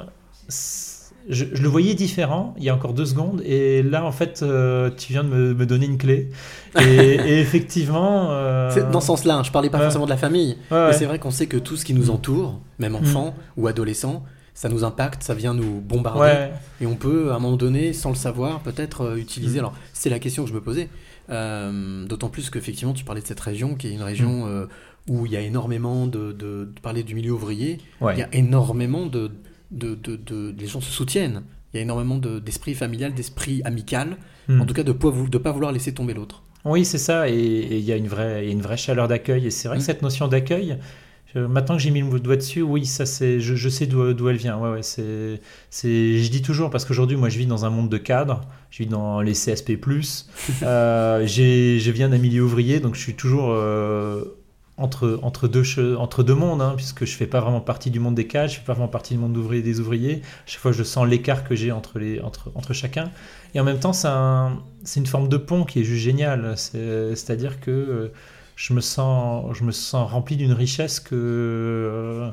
[0.49, 0.88] c'est-
[1.29, 4.41] je, je le voyais différent il y a encore deux secondes et là en fait
[4.43, 6.31] euh, tu viens de me, me donner une clé
[6.79, 9.85] et, et effectivement euh, C'est dans ce sens-là, hein, je parlais pas ouais.
[9.85, 12.11] forcément de la famille, ouais, mais c'est vrai qu'on sait que tout ce qui nous
[12.11, 12.97] entoure, même Mm.
[12.97, 16.21] enfant ou adolescent, ça nous impacte, ça vient nous bombarder.
[16.21, 16.53] Ouais.
[16.81, 19.57] Et on peut, à un moment donné, sans le savoir, peut-être euh, utiliser.
[19.59, 19.61] Mm.
[19.61, 20.89] Alors, c'est la question que je me posais.
[21.31, 24.49] Euh, D'autant plus qu'effectivement, tu parlais de cette région qui est une région Mm.
[24.49, 24.67] euh,
[25.09, 26.33] où il y a énormément de.
[26.33, 28.15] de, de parler du milieu ouvrier, Ouais.
[28.17, 29.31] il y a énormément de.
[29.71, 31.43] De, de, de- les gens se soutiennent.
[31.73, 34.17] Il y a énormément de- d'esprit familial, d'esprit amical.
[34.49, 34.61] Hmm.
[34.63, 36.43] En tout cas, de ne pas vouloir laisser tomber l'autre.
[36.65, 37.35] Oui, c'est ça, et
[37.79, 39.47] il y a une vraie, une chaleur d'accueil.
[39.47, 39.87] Et c'est vrai que Mm.
[39.87, 40.79] cette notion d'accueil,
[41.35, 44.29] maintenant que j'ai mis le doigt dessus, oui, ça c'est, je, je sais d'où d'où
[44.29, 44.59] elle vient.
[44.59, 47.89] Ouais, ouais, c'est, c'est, je dis toujours parce qu'aujourd'hui, moi, je vis dans un monde
[47.91, 49.79] de cadres, je vis dans les CSP+.
[50.63, 54.25] euh, j'ai, je viens d'un milieu ouvrier, donc je suis toujours euh,
[54.79, 55.63] entre, entre, deux,
[55.97, 58.57] entre deux mondes, hein, puisque je fais pas vraiment partie du monde des cadres, je
[58.59, 60.23] fais pas vraiment partie du monde d'ouvrier des ouvriers.
[60.47, 63.11] Chaque fois, je sens l'écart que j'ai entre, entre, entre chacun.
[63.55, 64.59] Et en même temps, c'est un-
[64.97, 66.55] une forme de pont qui est juste géniale.
[66.57, 68.09] C'est- C'est-à-dire que euh,
[68.57, 72.31] je me sens, je me sens rempli d'une richesse que, euh,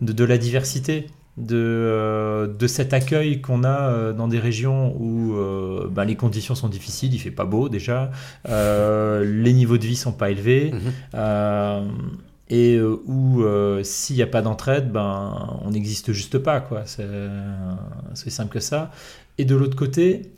[0.00, 4.94] de, de la diversité, de, euh, de cet accueil qu'on a euh, dans des régions
[4.98, 8.10] où euh, ben, les conditions sont difficiles, il fait pas beau déjà,
[8.46, 10.72] les niveaux de vie sont pas élevés.
[10.72, 11.90] Mhm.
[12.52, 13.44] Et où
[13.84, 16.60] s'il n'y a pas d'entraide, ben, on n'existe juste pas.
[16.60, 16.82] quoi.
[16.84, 18.90] C'est simple que ça.
[19.38, 20.32] Et de l'autre côté,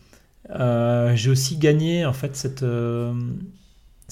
[0.50, 2.64] j'ai aussi gagné en fait cette,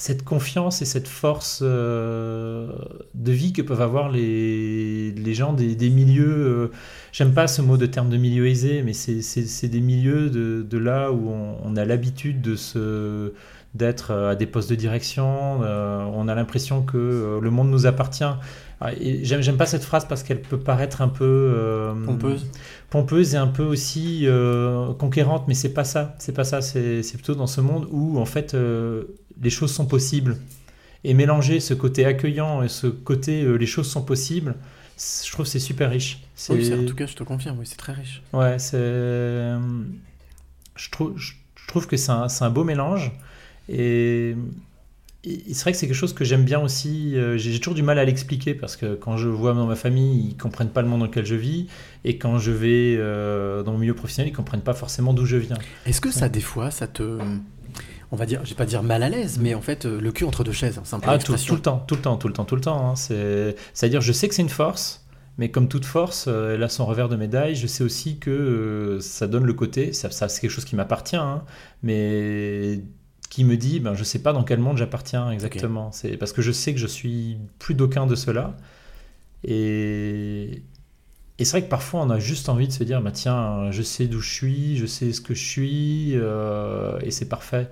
[0.00, 2.72] cette confiance et cette force euh,
[3.14, 6.26] de vie que peuvent avoir les, les gens des, des milieux.
[6.46, 6.70] euh,
[7.12, 10.78] J'aime pas ce mot de terme de milieu aisé, mais c'est- des milieux de, de
[10.78, 13.32] là où on, on a l'habitude de se
[13.74, 15.60] d'être à des postes de direction.
[15.62, 18.24] euh, on a l'impression que euh, le monde nous appartient.
[18.80, 18.90] Ah,
[19.22, 22.46] J'aime pas cette phrase parce qu'elle peut paraître un peu euh, Pompeuse.
[22.88, 26.14] pompeuse et un peu aussi euh, conquérante, mais c'est pas ça.
[26.18, 26.62] C'est pas ça.
[26.62, 29.04] C'est plutôt dans ce monde où en fait euh,
[29.40, 30.36] les choses sont possibles.
[31.02, 34.54] Et mélanger ce côté accueillant et ce côté euh, les choses sont possibles,
[34.98, 36.20] je trouve que c'est super riche.
[36.50, 38.22] Oui, en tout cas, je te confirme, oui, c'est très riche.
[38.34, 38.76] Ouais, c'est.
[40.76, 41.32] Je trouve, je,
[41.68, 43.12] trouve que c'est un, beau mélange.
[43.68, 44.34] Et,
[45.24, 47.16] et c'est vrai que c'est quelque chose que j'aime bien aussi.
[47.16, 50.30] euh, J'ai toujours du mal à l'expliquer parce que quand je vois dans ma famille,
[50.30, 51.68] ils comprennent pas le monde dans lequel je vis.
[52.04, 55.36] Et quand je vais euh, dans le milieu professionnel, ils comprennent pas forcément d'où je
[55.36, 55.58] viens.
[55.86, 57.18] Est-ce que ça, des fois, ça te.
[58.12, 60.10] On va dire, je vais pas dire mal à l'aise, mais en fait, euh, le
[60.10, 62.32] cul entre deux chaises, hein, peu Ah, tout, le temps, tout le temps, tout le
[62.34, 62.90] temps, tout le temps.
[62.90, 62.96] hein.
[62.96, 65.06] C'est- C'est-à-dire, je sais que c'est une force,
[65.38, 67.54] mais comme toute force, euh, elle a son revers de médaille.
[67.54, 70.74] Je sais aussi que euh, ça donne le côté, ça, ça, c'est quelque chose qui
[70.74, 71.44] m'appartient, hein,
[71.84, 72.80] mais
[73.30, 75.92] qui me dit, ben, je sais pas dans quel monde j'appartiens exactement.
[75.92, 78.56] C'est parce que je sais que je suis plus d'aucun de ceux-là.
[79.44, 80.62] Et,
[81.38, 83.82] et c'est vrai que parfois, on a juste envie de se dire, bah, tiens, je
[83.82, 87.70] sais d'où je suis, je sais ce que je suis, euh, et c'est parfait.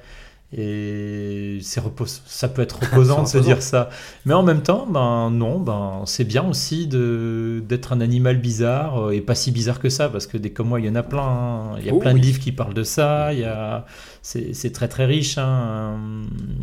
[0.50, 3.90] Et c'est repos- ça peut être reposant de se dire ça.
[4.24, 9.08] Mais en même temps, ben non, ben c'est bien aussi de d'être un animal bizarre
[9.08, 10.94] euh, et pas si bizarre que ça parce que des comme moi il y en
[10.94, 11.22] a plein.
[11.22, 11.76] hein.
[11.80, 12.20] Il y a Oh plein oui.
[12.20, 13.34] de livres qui parlent de ça.
[13.34, 13.84] Il y a
[14.22, 15.36] c'est très très riche.
[15.36, 15.98] hein.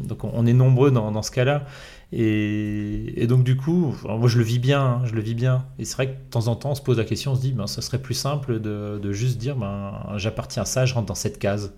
[0.07, 1.63] Donc on, on est nombreux dans, dans ce cas-là.
[2.11, 5.65] Et, et donc du coup, moi je le vis bien, hein, je le vis bien.
[5.77, 7.41] Et c'est vrai que de temps en temps on se pose la question, on se
[7.41, 10.93] dit, ben ça serait plus simple de, de juste dire, ben j'appartiens à ça, je
[10.95, 11.73] rentre dans cette case.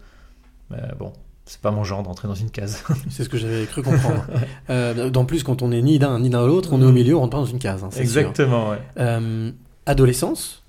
[0.69, 1.13] Mais bon,
[1.47, 2.83] c'est pas mon genre d'entrer dans une case.
[3.09, 4.25] C'est ce que j'avais cru comprendre.
[4.69, 7.15] Euh, D'en plus, quand on est ni d'un ni d'un l'autre, on est au milieu,
[7.15, 7.83] on rentre pas dans une case.
[7.85, 7.89] hein.
[7.97, 8.77] Exactement, ouais.
[8.99, 9.49] Euh,
[9.85, 10.63] adolescence,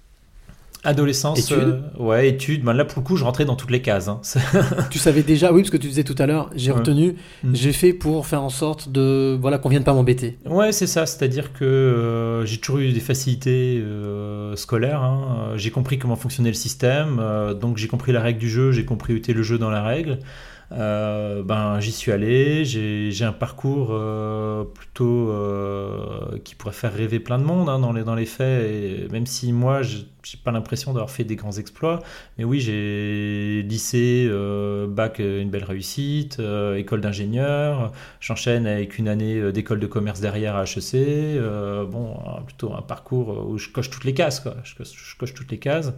[0.85, 1.59] Adolescence, Études
[1.99, 2.63] euh, ouais, études.
[2.63, 4.07] Ben là, pour le coup, je rentrais dans toutes les cases.
[4.07, 4.21] hein.
[4.91, 6.79] Tu savais déjà, oui, parce que tu disais tout à l'heure, j'ai Ouais.
[6.79, 7.55] retenu, Mm.
[7.55, 10.39] j'ai fait pour faire en sorte de, voilà, qu'on vienne pas m'embêter.
[10.47, 11.05] Ouais, c'est ça.
[11.05, 15.03] C'est-à-dire que euh, j'ai toujours eu des facilités euh, scolaires.
[15.03, 15.53] hein.
[15.57, 17.21] J'ai compris comment fonctionnait le système.
[17.61, 18.71] donc j'ai compris la règle du jeu.
[18.71, 20.21] J'ai compris où était le jeu dans la règle.
[20.71, 22.65] Euh, ben j'y suis allé.
[22.65, 27.93] J'ai un parcours euh, plutôt euh, qui pourrait faire rêver plein de monde hein, dans
[27.93, 29.11] les dans les faits.
[29.11, 30.07] Même si moi j'ai
[30.45, 32.01] pas l'impression d'avoir fait des grands exploits,
[32.37, 34.31] mais oui j'ai lycée,
[34.89, 36.41] bac, une belle réussite,
[36.77, 37.93] école d'ingénieur.
[38.21, 41.41] J'enchaîne avec une année d'école de commerce derrière à HEC.
[41.91, 44.57] bon, plutôt un parcours où je coche toutes les cases, quoi.
[44.65, 45.93] Je coche toutes les cases.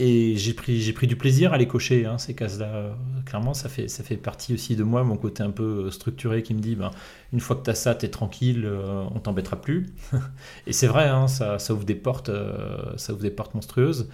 [0.00, 2.96] Et j'ai pris, j'ai pris du plaisir à les cocher, hein, ces cases-là.
[3.26, 6.42] Clairement, ça fait, ça fait partie aussi de moi, mon côté un peu euh, structuré
[6.42, 6.90] qui me dit, ben,
[7.32, 9.86] une fois que tu as ça, tu es tranquille, euh, on t'embêtera plus.
[10.66, 12.56] et c'est vrai, hein, ça, ça ouvre des portes, euh,
[12.96, 14.08] ça ouvre des portes monstrueuses.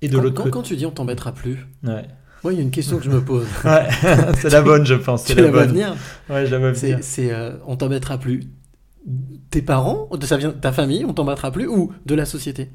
[0.00, 2.06] Et de Quand, l'autre quand- côté, quand tu dis on t'embêtera plus, ouais.
[2.42, 3.46] moi, il y a une question que je me pose.
[3.66, 3.88] Ouais,
[4.36, 5.24] c'est la bonne, je pense.
[5.24, 5.68] tu C'est la bonne.
[5.68, 5.94] venir
[6.30, 6.98] Ouais, je la vois venir.
[7.02, 8.44] C'est, euh, on t'embêtera plus.
[9.50, 12.70] Tes parents, de ta famille, on t'embêtera plus, ou de la société?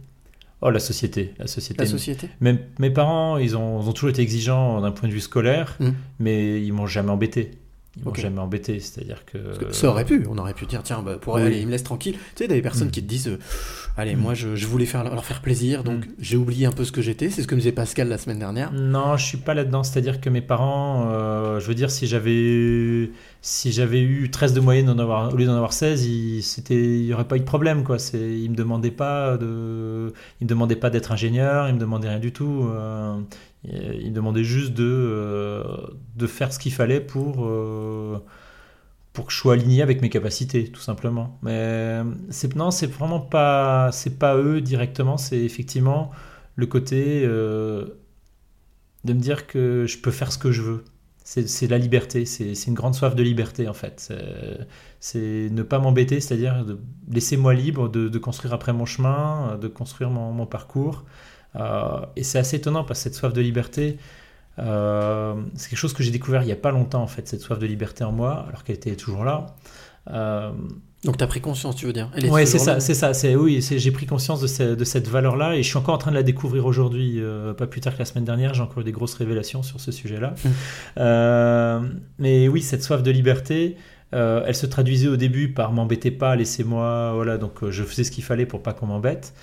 [0.62, 1.84] Oh, la société, la société.
[1.84, 5.14] La société Même mes parents, ils ont, ils ont toujours été exigeants d'un point de
[5.14, 5.90] vue scolaire, Mm.
[6.20, 7.52] mais ils m'ont jamais embêté.
[7.98, 9.38] Ils m'ont jamais embêté, c'est-à-dire que.
[9.72, 11.42] Ça aurait pu, on aurait pu dire, tiens, bah, pour oui.
[11.44, 12.16] aller, il me laisse tranquille.
[12.36, 12.92] Tu sais, des personnes Mm.
[12.92, 13.40] qui te disent, euh,
[13.96, 14.20] allez, Mm.
[14.20, 17.02] moi, je, je voulais faire, leur faire plaisir, donc j'ai oublié un peu ce que
[17.02, 17.30] j'étais.
[17.30, 18.72] C'est ce que me disait Pascal la semaine dernière.
[18.74, 19.84] Non, je suis pas là-dedans.
[19.84, 24.60] C'est-à-dire que mes parents, euh, je veux dire, si j'avais si j'avais eu 13 de
[24.60, 27.42] moyenne en avoir, au lieu d'en avoir 16, il c'était il y aurait pas eu
[27.42, 27.98] de problème quoi.
[28.14, 32.20] Ils me demandaient pas de ils me demandaient pas d'être ingénieur, ils me demandaient rien
[32.20, 32.68] du tout.
[32.70, 33.16] Euh,
[33.70, 35.64] ils me demandaient juste de euh,
[36.16, 38.20] de faire ce qu'il fallait pour euh,
[39.14, 41.40] pour que je sois aligné avec mes capacités, tout simplement.
[41.44, 46.12] Mais c'est non, c'est vraiment pas c'est pas eux directement, c'est effectivement
[46.56, 47.86] le côté euh,
[49.04, 50.84] de me dire que je peux faire ce que je veux.
[51.24, 54.12] C'est c'est la liberté, c'est c'est une grande soif de liberté en fait.
[55.00, 56.80] C'est- ne pas m'embêter, c'est-à-dire de
[57.12, 61.06] laisser moi libre de, construire après mon chemin, de construire mon parcours.
[61.56, 63.98] Euh, et c'est assez étonnant parce que cette soif de liberté,
[64.60, 67.42] euh, c'est quelque chose que j'ai découvert il n'y a pas longtemps en fait, cette
[67.42, 69.48] soif de liberté en moi, alors qu'elle était toujours là.
[70.12, 70.52] Euh,
[71.04, 72.10] Donc, t'as pris conscience, tu veux dire?
[72.30, 73.12] Ouais, c'est ça, c'est ça.
[73.38, 76.12] Oui, j'ai pris conscience de, ce- de cette valeur-là et je suis encore en train
[76.12, 77.16] de la découvrir aujourd'hui.
[77.20, 79.80] euh, pas plus tard que la semaine dernière, j'ai encore eu des grosses révélations sur
[79.80, 80.34] ce sujet-là.
[80.98, 81.82] Euh,
[82.20, 83.78] mais oui, cette soif de liberté,
[84.12, 87.38] elle se traduisait au début par m'embêtez pas, laissez-moi, voilà.
[87.38, 89.34] Donc je faisais ce qu'il fallait pour pas qu'on m'embête.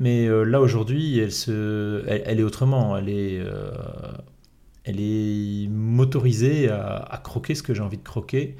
[0.00, 2.96] Mais euh, là aujourd'hui, elle se, elle, elle est autrement.
[2.96, 3.70] Elle est, euh,
[4.84, 8.56] elle est m'autoriser à, à croquer ce que j'ai envie de croquer,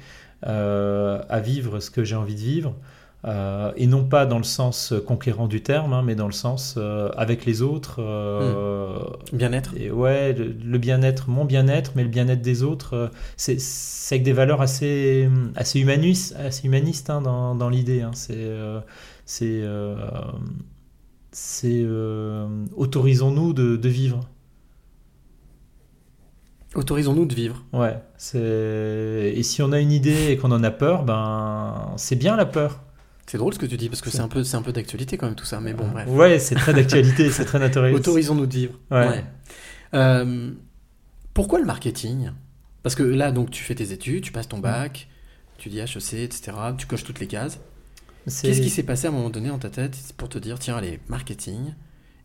[0.47, 2.75] euh, à vivre ce que j'ai envie de vivre.
[3.25, 6.77] euh, et non pas dans le sens conquérant du terme, hein, mais dans le sens
[7.17, 7.97] avec les autres.
[7.99, 8.99] euh,
[9.33, 9.73] Bien-être.
[9.91, 13.57] ouais, le, le bien-être, mon bien-être, mais le bien-être des autres, c'est
[14.11, 18.01] avec des valeurs assez, assez humanistes, assez humanistes hein, dans, dans l'idée.
[18.01, 18.11] hein.
[18.13, 18.35] C'est
[19.25, 19.95] c'est euh,
[21.31, 24.21] c'est, euh, autorisons-nous de, de vivre.
[26.75, 27.65] Autorisons-nous de vivre.
[27.73, 32.15] Ouais, c'est et si on a une idée et qu'on en a peur, ben c'est
[32.15, 32.81] bien la peur.
[33.27, 35.17] C'est drôle ce que tu dis, parce que c'est un peu, c'est un peu d'actualité
[35.17, 36.07] quand même tout ça, mais bon, bref.
[36.09, 37.93] Ouais, c'est très d'actualité, c'est très naturel.
[37.95, 38.73] Autorisons-nous de vivre.
[38.89, 39.23] Ouais.
[39.93, 40.51] Euh,
[41.33, 42.31] pourquoi le marketing?
[42.83, 45.07] Parce que là, donc, tu fais tes études, tu passes ton bac,
[45.57, 46.51] tu dis HEC, etc.
[46.77, 47.59] Tu coches toutes les cases.
[48.25, 50.75] Qu'est-ce qui s'est passé à un moment donné dans ta tête pour te dire, tiens,
[50.77, 51.73] allez, marketing,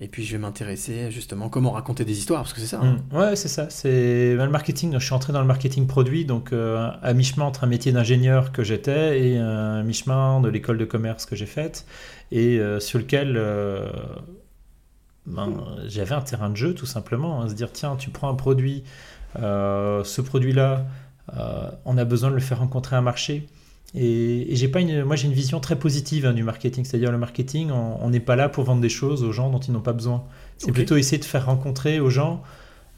[0.01, 2.81] et puis je vais m'intéresser justement comment raconter des histoires, parce que c'est ça.
[2.83, 2.99] hein.
[3.11, 3.17] Mm.
[3.17, 3.71] Ouais, c'est ça.
[3.71, 4.93] C'est ben, le marketing.
[4.99, 8.53] Je suis entré dans le marketing produit, donc euh, à mi-chemin entre un métier d'ingénieur
[8.53, 11.87] que j'étais et un mi-chemin de l'école de commerce que j'ai faite,
[12.31, 13.89] et euh, sur lequel euh,
[15.25, 17.41] ben, j'avais un terrain de jeu tout simplement.
[17.41, 18.85] hein, se dire tiens, tu prends un produit,
[19.39, 20.85] euh, ce produit-là,
[21.37, 23.49] euh, on a besoin de le faire rencontrer un marché.
[23.99, 27.11] Et, et j'ai pas une, moi j'ai une vision très positive hein, du marketing, c'est-à-dire
[27.11, 29.81] le marketing, on n'est pas là pour vendre des choses aux gens dont ils n'ont
[29.81, 30.25] pas besoin.
[30.59, 32.43] C'est plutôt essayer de faire rencontrer aux gens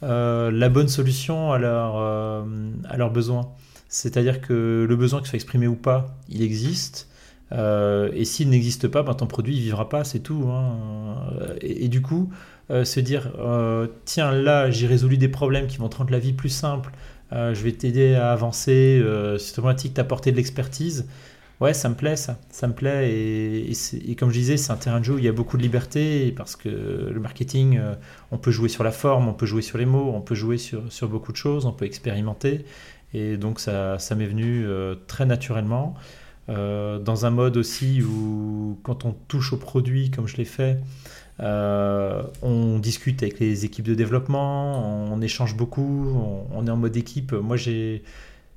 [0.03, 2.43] euh, la bonne solution à, leur, euh,
[2.89, 3.49] à leurs besoins.
[3.89, 7.09] C'est-à-dire que le besoin qu'il soit exprimé ou pas, il existe.
[7.53, 10.49] Euh, et s'il n'existe pas, ben, ton produit ne vivra pas, c'est tout.
[10.51, 10.77] hein.
[11.63, 12.31] Et, et du coup,
[12.71, 13.33] se dire,
[14.05, 16.93] tiens, là, j'ai résolu des problèmes qui vont te rendre la vie plus simple,
[17.33, 21.07] euh, je vais t'aider à avancer, euh, sur cette problématique, t'apporter de l'expertise.
[21.61, 22.39] Ouais, ça me plaît, ça.
[22.51, 23.11] Ça me plaît.
[23.13, 25.57] Et, c'est- comme je disais, c'est un terrain de jeu où il y a beaucoup
[25.57, 27.95] de liberté, parce que le marketing, euh,
[28.31, 30.59] on peut jouer sur la forme, on peut jouer sur les mots, on peut jouer
[30.59, 32.65] sur, sur beaucoup de choses, on peut expérimenter.
[33.15, 35.95] Et donc ça, ça m'est venu euh, très naturellement.
[36.49, 40.79] Dans un mode aussi où quand on touche au produit comme je l'ai fait,
[41.41, 46.97] euh, on discute avec les équipes de développement, on échange beaucoup, on, est en mode
[46.97, 47.33] équipe.
[47.33, 48.03] Moi, j'ai,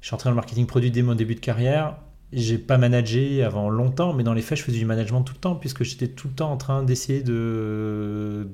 [0.01, 1.97] je suis entré dans le marketing produit dès mon début de carrière.
[2.33, 5.39] J'ai pas managé avant longtemps, mais dans les faits, je faisais du management tout le
[5.39, 8.47] temps, puisque j'étais tout le temps en train d'essayer de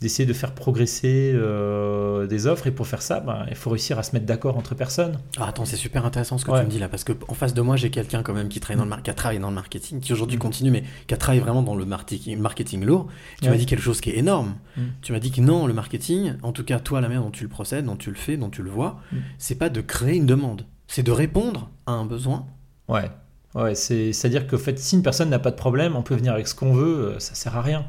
[0.00, 2.66] d'essayer de faire progresser euh, des offres.
[2.66, 5.18] Et pour faire ça, ben, il faut réussir à se mettre d'accord entre personnes.
[5.38, 6.60] Ah, attends, c'est super intéressant ce que Ouais.
[6.60, 8.60] tu me dis là, parce que en face de moi, j'ai quelqu'un quand même qui
[8.60, 10.40] travaille dans le mar- qui a travaillé dans le marketing, qui aujourd'hui Mm.
[10.40, 13.08] continue, mais qui a travaillé vraiment dans le marketing, marketing lourd.
[13.40, 13.50] Tu Ouais.
[13.50, 14.54] m'as dit quelque chose qui est énorme.
[14.76, 14.80] Mm.
[15.02, 17.42] Tu m'as dit que non, le marketing, en tout cas toi, la manière dont tu
[17.44, 19.16] le procèdes, dont tu le fais, dont tu le vois, Mm.
[19.38, 22.46] c'est pas de créer une demande, c'est de répondre à un besoin.
[22.88, 23.10] Ouais,
[23.54, 26.32] ouais c'est, c'est-à-dire qu'en fait, si une personne n'a pas de problème, on peut venir
[26.32, 27.84] avec ce qu'on veut, euh, ça sert à rien.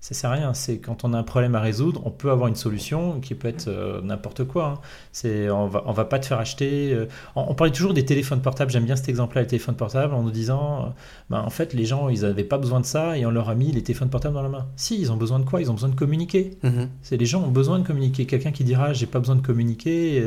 [0.00, 0.54] Ça sert à rien.
[0.54, 3.48] C'est quand on a un problème à résoudre, on peut avoir une solution qui peut
[3.48, 4.66] être euh, n'importe quoi.
[4.66, 4.80] hein.
[5.10, 6.92] C'est, on va, on va pas te faire acheter.
[6.92, 8.70] euh, on, on parlait toujours des téléphones portables.
[8.70, 10.88] J'aime bien cet exemple-là, les téléphones portables, en nous disant, euh,
[11.30, 13.54] ben, en fait, les gens, ils n'avaient pas besoin de ça et on leur a
[13.56, 14.66] mis les téléphones portables dans la main.
[14.76, 15.60] Si, ils ont besoin de quoi?
[15.60, 16.56] Ils ont besoin de communiquer.
[16.62, 16.88] Mhm.
[17.02, 18.26] C'est les gens ont besoin de communiquer.
[18.26, 20.22] Quelqu'un qui dira, j'ai pas besoin de communiquer.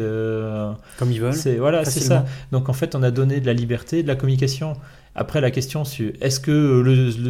[0.97, 1.34] Comme ils veulent.
[1.34, 2.25] c'est voilà, c'est ça.
[2.51, 4.73] Donc en fait, on a donné de la liberté, de la communication.
[5.19, 6.82] Après, la question sur est-ce que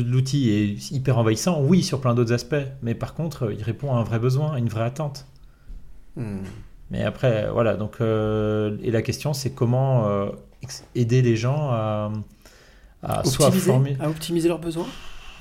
[0.06, 1.60] l'outil est hyper envahissant?
[1.60, 2.68] Oui, sur plein d'autres aspects.
[2.84, 5.26] Mais par contre, il répond à un vrai besoin, à une vraie attente.
[6.16, 6.44] Hmm.
[6.92, 7.78] Mais après, voilà.
[7.78, 10.30] Donc, euh, et la question, c'est comment euh,
[10.94, 12.12] aider les gens à,
[13.02, 13.98] à soit former.
[14.00, 14.86] à optimiser leurs besoins?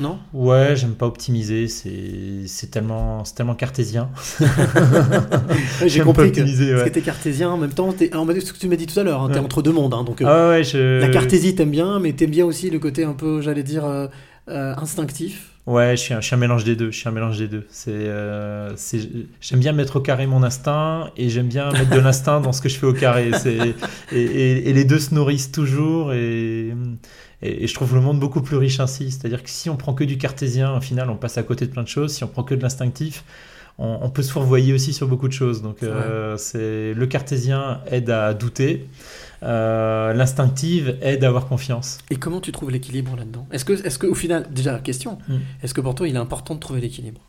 [0.01, 0.19] Non?
[0.33, 1.67] Ouais, j'aime pas optimiser.
[1.69, 4.11] C'est tellement, tellement cartésien.
[5.87, 6.89] J'ai compris que, optimiser, parce ouais.
[6.91, 7.93] que t'es cartésien en même temps.
[7.93, 9.45] T'es, en mode- ce que tu m'as dit tout à l'heure, hein, t'es Ouais.
[9.45, 9.95] entre deux mondes.
[9.95, 11.01] hein, donc euh, Ah ouais, je...
[11.01, 14.07] la cartésie t'aimes bien, mais t'aimes bien aussi le côté un peu, j'allais dire, euh,
[14.49, 15.51] euh, instinctif.
[15.67, 16.91] Ouais, je suis, un, je suis un mélange des deux.
[16.91, 17.67] Je suis un mélange des deux.
[17.71, 18.71] C'est, euh,
[19.43, 22.63] j'aime bien mettre au carré mon instinct et j'aime bien mettre de l'instinct dans ce
[22.63, 23.31] que je fais au carré.
[24.13, 26.73] Et- et les deux se nourrissent toujours et,
[27.43, 29.11] et, et je trouve le monde beaucoup plus riche ainsi.
[29.11, 31.71] C'est-à-dire que si on prend que du cartésien, au final, on passe à côté de
[31.71, 32.13] plein de choses.
[32.13, 33.25] Si on prend que de l'instinctif,
[33.79, 35.63] on, on peut se fourvoyer aussi sur beaucoup de choses.
[35.63, 38.87] Donc, C'est euh, c'est, le cartésien aide à douter.
[39.45, 41.99] Euh, l'instinctive aide à avoir confiance.
[42.11, 43.47] Et comment tu trouves l'équilibre là-dedans?
[43.53, 45.37] Est-ce que, est-ce que, au final, déjà question, Mm.
[45.63, 47.21] est-ce que pour toi il est important de trouver l'équilibre?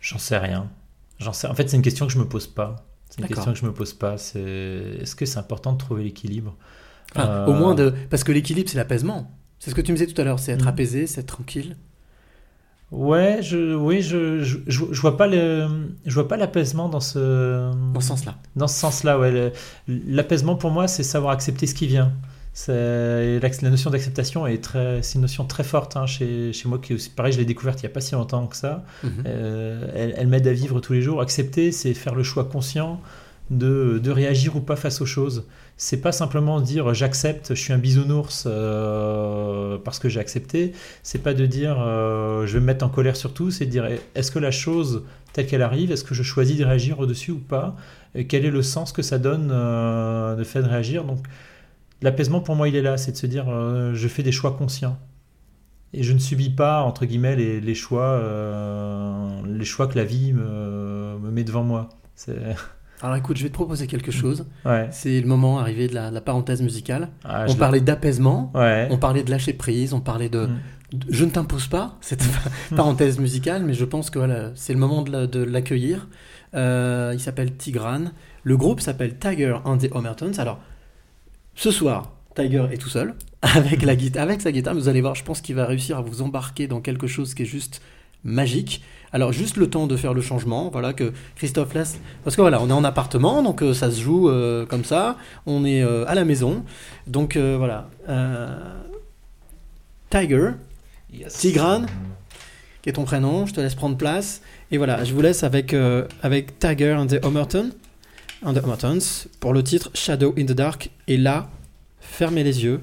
[0.00, 0.70] J'en sais rien.
[1.18, 1.48] J'en sais.
[1.48, 2.76] En fait, c'est une question que je me pose pas.
[3.10, 4.18] C'est une question que je me pose pas.
[4.18, 6.56] C'est est-ce que c'est important de trouver l'équilibre?
[7.16, 9.30] Enfin, Euh, Au moins de, parce que l'équilibre c'est l'apaisement.
[9.60, 10.68] C'est ce que tu me disais tout à l'heure, c'est être Mm.
[10.68, 11.76] apaisé, c'est être tranquille.
[12.92, 15.66] Ouais, je, oui, je, je, je, je vois pas le,
[16.06, 18.36] je vois pas l'apaisement dans ce, Dans ce sens-là.
[18.56, 19.18] dans ce sens-là.
[19.18, 19.52] Ouais,
[19.88, 22.12] l'apaisement pour moi, c'est savoir accepter ce qui vient.
[22.68, 26.78] La, la notion d'acceptation est très, c'est une notion très forte hein, chez, chez moi
[26.78, 27.32] qui pareil.
[27.32, 28.84] Je l'ai découverte il n'y a pas si longtemps que ça.
[29.02, 29.10] Mhm.
[29.26, 31.20] Euh, elle elle m'aide à vivre tous les jours.
[31.20, 33.00] Accepter, c'est faire le choix conscient
[33.50, 35.46] de, de réagir ou pas face aux choses.
[35.76, 40.72] C'est pas simplement dire j'accepte, je suis un bisounours euh, parce que j'ai accepté.
[41.02, 43.50] C'est pas de dire euh, je vais me mettre en colère sur tout.
[43.50, 46.64] C'est de dire est-ce que la chose telle qu'elle arrive, est-ce que je choisis de
[46.64, 47.74] réagir au-dessus ou pas?
[48.28, 51.04] Quel est le sens que ça donne euh, de fait de réagir?
[51.04, 51.26] Donc
[52.02, 53.46] l'apaisement pour moi il est là, c'est de se dire
[53.94, 54.98] je fais des choix conscients.
[55.92, 58.20] Et je ne subis pas, entre guillemets, les, les choix,
[59.46, 61.88] les choix que la vie me, me met devant moi.
[62.16, 62.36] C'est...
[63.02, 64.46] Alors écoute, je vais te proposer quelque chose.
[64.64, 64.88] Ouais.
[64.90, 67.08] C'est le moment arrivé de la, la parenthèse musicale.
[67.24, 68.88] Ah, on parlait d'apaisement, Ouais.
[68.90, 70.58] on parlait de lâcher prise, on parlait de, Mm.
[70.98, 72.22] de- je ne t'impose pas cette
[72.74, 76.08] parenthèse musicale, mais je pense que voilà, c'est le moment de la- de l'accueillir.
[76.54, 78.04] Euh, il s'appelle Tigran.
[78.44, 80.38] Le groupe s'appelle Tiger and the Homertons.
[80.38, 80.60] Alors,
[81.54, 84.74] ce soir, Tiger est tout seul avec la guitare, avec sa guitare.
[84.74, 87.42] Vous allez voir, je pense qu'il va réussir à vous embarquer dans quelque chose qui
[87.42, 87.82] est juste
[88.24, 88.82] magique.
[89.12, 92.60] Alors juste le temps de faire le changement, voilà que Christophe laisse, parce que voilà,
[92.60, 95.16] on est en appartement, donc euh, ça se joue euh, comme ça.
[95.46, 96.64] On est euh, à la maison,
[97.06, 97.88] donc voilà.
[100.10, 100.50] Tiger,
[101.28, 101.86] Tigran,
[102.82, 104.42] qui est ton prénom, je te laisse prendre place.
[104.72, 105.76] Et voilà, je vous laisse avec,
[106.22, 107.70] avec Tiger and the Homerton,
[108.44, 110.90] and the Homertons, pour le titre Shadow in the Dark.
[111.06, 111.48] Et là,
[112.00, 112.80] fermez les yeux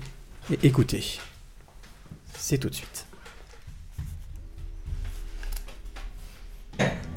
[0.49, 1.19] et écoutez.
[2.38, 3.06] C'est tout de suite.
[6.82, 7.11] Okay.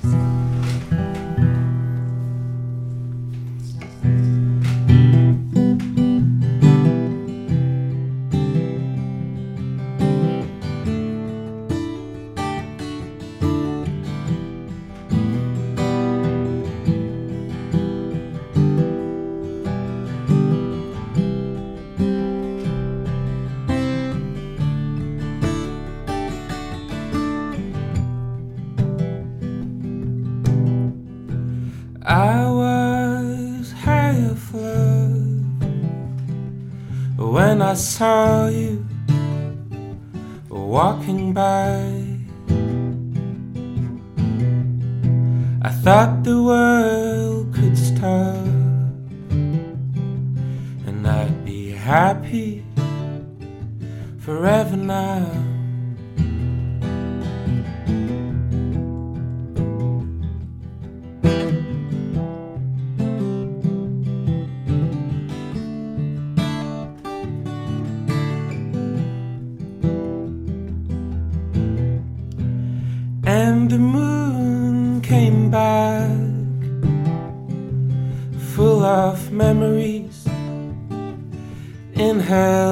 [82.24, 82.63] Her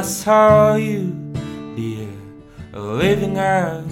[0.00, 1.12] I saw you,
[1.76, 2.08] dear,
[2.72, 3.84] living out.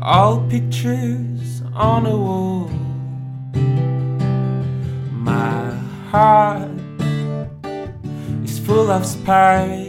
[0.00, 2.70] All pictures on a wall.
[5.10, 5.74] My
[6.12, 6.70] heart
[8.44, 9.87] is full of spikes.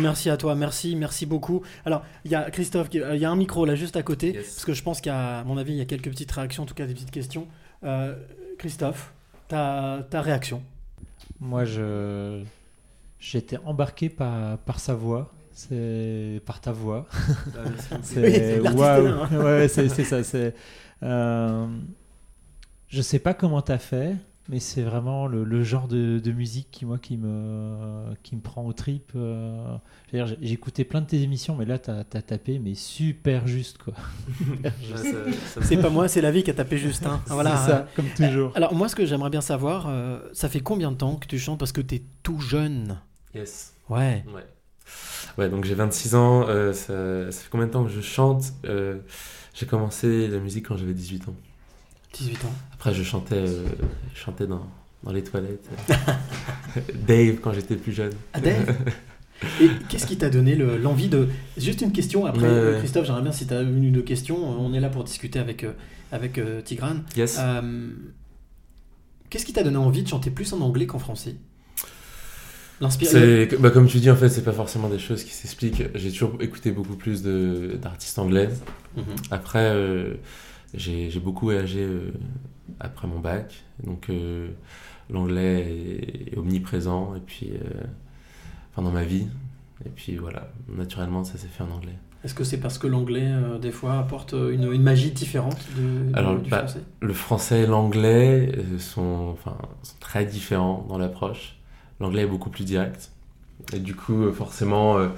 [0.00, 1.62] Merci à toi, merci, merci beaucoup.
[1.84, 4.32] Alors, il y a Christophe, euh, il y a un micro là juste à côté,
[4.32, 6.74] parce que je pense qu'à mon avis, il y a quelques petites réactions, en tout
[6.74, 7.46] cas des petites questions.
[7.84, 8.14] Euh,
[8.58, 9.12] Christophe,
[9.48, 10.62] ta, ta réaction?
[11.40, 12.42] Moi, je
[13.18, 15.32] j'étais embarqué par, par sa voix.
[15.52, 17.06] C'est par ta voix.
[18.16, 19.06] Oui, l'artiste waouh.
[19.06, 19.28] hein.
[19.44, 20.22] Ouais, c'est c'est ça.
[20.24, 20.54] C'est.
[21.02, 21.66] euh,
[22.88, 24.16] je sais pas comment t'as fait,
[24.48, 28.40] mais c'est vraiment le, le genre de, de musique qui moi qui me qui me
[28.40, 29.12] prend aux tripes.
[29.16, 29.76] euh.
[30.42, 33.94] Écouté plein de tes émissions, mais là t'as as tapé mais super juste quoi.
[35.62, 37.06] C'est pas moi, c'est la vie qui a tapé juste.
[37.06, 37.20] hein.
[37.26, 37.56] Voilà.
[37.56, 38.52] C'est ça, comme toujours.
[38.54, 41.38] Alors, moi, ce que j'aimerais bien savoir, euh, ça fait combien de temps que tu
[41.38, 41.58] chantes?
[41.58, 43.00] Parce que tu es tout jeune.
[43.34, 43.74] Yes.
[43.88, 44.24] Ouais.
[44.34, 44.44] Ouais.
[45.38, 46.46] Ouais, donc j'ai 26 ans.
[46.48, 48.44] euh, ça, ça fait combien de temps que je chante?
[48.66, 48.98] Euh,
[49.54, 51.34] J'ai commencé la musique quand j'avais 18 ans.
[52.14, 52.52] 18 ans.
[52.72, 53.64] Après, je chantais, euh,
[54.14, 54.66] je chantais dans,
[55.02, 55.68] dans les toilettes.
[57.06, 58.12] Dave, quand j'étais plus jeune.
[58.32, 58.74] Ah, Dave
[59.60, 61.28] Et qu'est-ce qui t'a donné le- l'envie de.
[61.58, 62.78] Juste une question, après, Ouais, euh.
[62.78, 64.36] Christophe, j'aimerais bien si tu as une ou deux questions.
[64.38, 65.72] On est là pour discuter avec, euh,
[66.12, 67.02] avec euh, Tigrane.
[67.16, 67.36] Yes.
[67.40, 67.88] Euh,
[69.28, 71.34] Qu'est-ce qui t'a donné envie de chanter plus en anglais qu'en français?
[72.80, 73.58] L'inspiration.
[73.60, 75.82] Bah, comme tu dis, en fait, c'est pas forcément des choses qui s'expliquent.
[75.94, 78.48] J'ai toujours écouté beaucoup plus de, d'artistes anglais.
[78.96, 79.04] Mhm.
[79.30, 80.14] Après, euh,
[80.74, 82.12] j'ai, beaucoup voyagé euh,
[82.80, 83.64] après mon bac.
[83.82, 84.48] Donc, euh,
[85.10, 87.82] l'anglais est, est omniprésent et puis, euh,
[88.72, 89.26] enfin, dans ma vie.
[89.84, 91.98] Et puis voilà, naturellement, ça s'est fait en anglais.
[92.24, 96.10] Est-ce que c'est parce que l'anglais, euh, des fois, apporte une, une magie différente de,
[96.10, 100.96] de- Alors, du bah, français le français et l'anglais sont, enfin, sont très différents dans
[100.96, 101.56] l'approche.
[102.00, 103.10] L'anglais est beaucoup plus direct.
[103.74, 105.08] Et du coup, forcément, euh,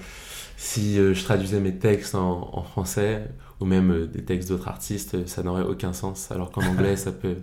[0.56, 3.28] si je traduisais mes textes en, en français,
[3.60, 6.30] ou même euh, des textes d'autres artistes, euh, ça n'aurait aucun sens.
[6.30, 7.36] Alors qu'en anglais, ça peut,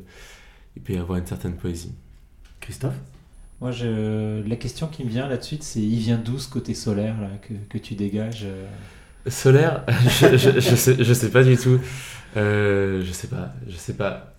[0.76, 1.93] il peut y avoir une certaine poésie.
[2.59, 2.95] Christophe?
[3.61, 4.47] Moi, je...
[4.47, 7.53] la question qui me vient là-dessus, c'est il vient d'où ce côté solaire là, que,
[7.70, 8.68] que tu dégages euh?
[9.28, 11.80] Solaire, je, je, je sais, je sais pas du tout.
[12.36, 14.34] Euh, je sais pas, je sais pas.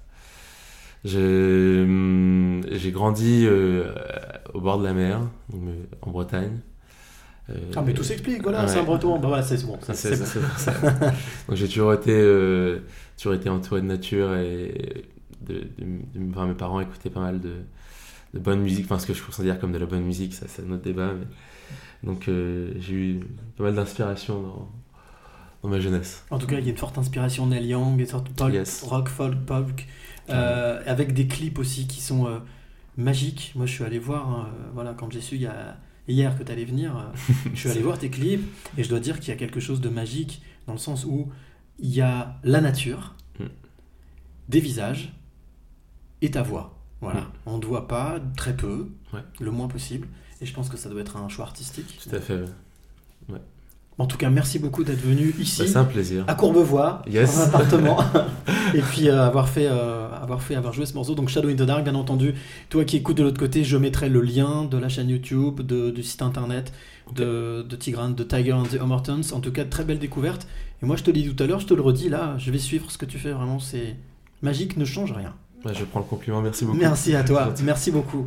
[1.06, 3.92] Hum, J'ai grandi euh,
[4.52, 5.20] au bord de la mer,
[5.50, 6.60] donc, euh, en Bretagne.
[7.50, 8.68] Euh, Ah, mais tout s'explique, voilà, ouais.
[8.68, 9.18] c'est un breton.
[9.18, 9.78] Bah, voilà, c'est bon.
[9.92, 10.18] C'est.
[10.18, 12.80] Donc j'ai toujours été, euh,
[13.18, 15.04] toujours été entouré de nature et
[15.46, 15.60] de, de-
[16.18, 17.52] de- enfin, mes parents écoutaient pas mal de,
[18.32, 20.62] de bonne musique, enfin ce que je considère comme de la bonne musique, ça c'est
[20.66, 21.12] un autre débat.
[21.12, 21.26] Mais...
[22.02, 23.20] Donc euh, j'ai eu
[23.58, 24.72] pas mal d'inspiration dans,
[25.62, 26.24] dans ma jeunesse.
[26.30, 28.82] En tout cas, il y a une forte inspiration Neil Young, une sorte de Yes.
[28.84, 29.86] rock, folk,
[30.30, 32.38] euh, avec des clips aussi qui sont euh,
[32.96, 33.52] magiques.
[33.54, 35.76] Moi, je suis allé voir, hein, voilà, quand j'ai su il y a,
[36.08, 37.02] hier que tu allais venir, euh,
[37.54, 38.44] je suis allé voir tes clips
[38.76, 41.30] et je dois dire qu'il y a quelque chose de magique dans le sens où
[41.78, 43.44] il y a la nature, Mm.
[44.48, 45.12] des visages
[46.22, 46.78] et ta voix.
[47.00, 47.32] Voilà, Mm.
[47.46, 49.20] on ne te voit pas, très peu, Ouais.
[49.40, 50.06] le moins possible.
[50.40, 51.98] Et je pense que ça doit être un choix artistique.
[52.02, 52.44] Tout à fait.
[53.96, 55.62] En tout cas, merci beaucoup d'être venu ici.
[55.62, 56.24] Bah, c'est un plaisir.
[56.26, 57.36] À Courbevoie, Yes.
[57.36, 57.98] dans un appartement.
[58.74, 61.14] et puis euh, avoir, fait, euh, avoir fait, avoir joué ce morceau.
[61.14, 62.34] Donc Shadow in the Dark, bien entendu.
[62.70, 65.90] Toi qui écoutes de l'autre côté, je mettrai le lien de la chaîne YouTube, de-
[65.90, 66.72] du site internet
[67.14, 69.20] de, de Tigrane, de Tiger and the Homertons.
[69.32, 70.48] En tout cas, très belle découverte.
[70.82, 72.50] Et moi, je te l'ai dit tout à l'heure, je te le redis là, je
[72.50, 73.30] vais suivre ce que tu fais.
[73.30, 73.94] Vraiment, c'est
[74.42, 75.34] magique, ne change rien.
[75.64, 76.76] Ouais, je prends le compliment, merci beaucoup.
[76.78, 78.26] Merci à toi, merci beaucoup.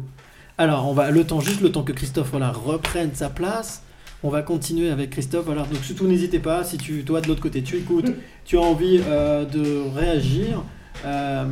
[0.58, 3.84] Alors, on va le temps, juste le temps que Christophe voilà, reprenne sa place.
[4.24, 5.46] On va continuer avec Christophe.
[5.46, 8.12] Voilà, donc surtout n'hésitez pas, si tu, toi de l'autre côté, tu écoutes,
[8.46, 10.64] tu as envie euh, de réagir.
[11.06, 11.46] Euh,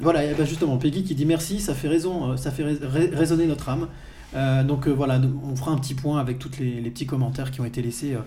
[0.00, 2.78] voilà, et ben justement, Peggy qui dit merci, ça fait raison, euh, ça fait rés-
[2.80, 3.88] ré- résonner notre âme.
[4.36, 7.50] Euh, donc euh, voilà, on fera un petit point avec tous les, les petits commentaires
[7.50, 8.18] qui ont été laissés euh,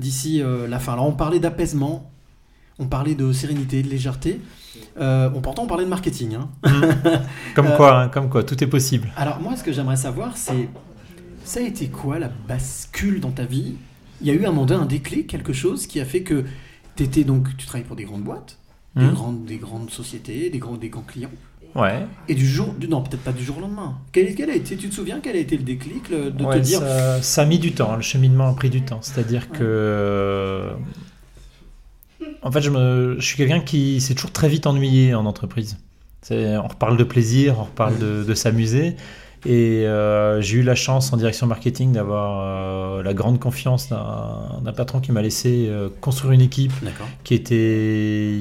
[0.00, 0.94] d'ici la fin.
[0.94, 2.10] Alors on parlait d'apaisement,
[2.80, 4.40] on parlait de sérénité, de légèreté.
[4.98, 6.34] On, pourtant on parlait de marketing.
[6.34, 6.48] hein.
[7.54, 9.08] Comme Euh, quoi, hein, comme quoi, tout est possible.
[9.16, 10.68] alors moi, ce que j'aimerais savoir, c'est
[11.46, 13.74] ça a été quoi la bascule dans ta vie?
[14.20, 16.44] Il y a eu un moment donné, un déclic, quelque chose qui a fait que
[16.96, 18.58] t'étais donc, tu travailles pour des grandes boîtes,
[18.96, 19.12] des, Mhm.
[19.14, 21.30] grandes, des grandes sociétés, des grands, des grands clients.
[21.74, 22.06] Ouais.
[22.28, 23.98] Et du jour, du, non, peut-être pas du jour au lendemain.
[24.12, 26.54] Quel, quel a été, tu te souviens quel a été le déclic le- de Ouais,
[26.58, 29.00] te dire ça, ça a mis du temps, hein, le cheminement a pris du temps.
[29.02, 29.58] C'est-à-dire que.
[29.62, 30.72] euh,
[32.42, 35.76] En fait, je, me, je suis quelqu'un qui s'est toujours très vite ennuyé en entreprise.
[36.30, 38.96] On reparle de plaisir, on reparle de, de s'amuser.
[39.48, 42.40] Et euh, j'ai eu la chance en direction marketing d'avoir
[42.98, 46.72] euh, la grande confiance d'un patron qui m'a laissé euh, construire une équipe
[47.22, 48.40] qui était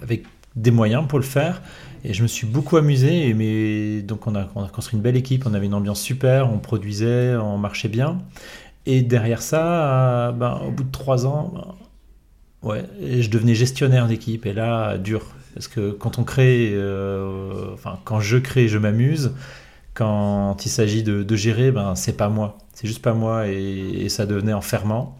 [0.00, 1.60] avec des moyens pour le faire.
[2.04, 3.28] Et je me suis beaucoup amusé.
[3.28, 6.00] Et mais, donc on a, on a construit une belle équipe, on avait une ambiance
[6.00, 8.22] super, on produisait, on marchait bien.
[8.86, 14.06] Et derrière ça, ben, au bout de trois ans, ben, ouais, et je devenais gestionnaire
[14.06, 14.46] d'équipe.
[14.46, 15.20] Et là, dur.
[15.52, 16.74] Parce que quand on crée,
[17.74, 19.32] enfin quand je crée, je m'amuse.
[19.96, 22.58] Quand il s'agit de, de gérer, ben c'est pas moi.
[22.74, 23.48] C'est juste pas moi.
[23.48, 25.16] Et, et ça devenait enfermant.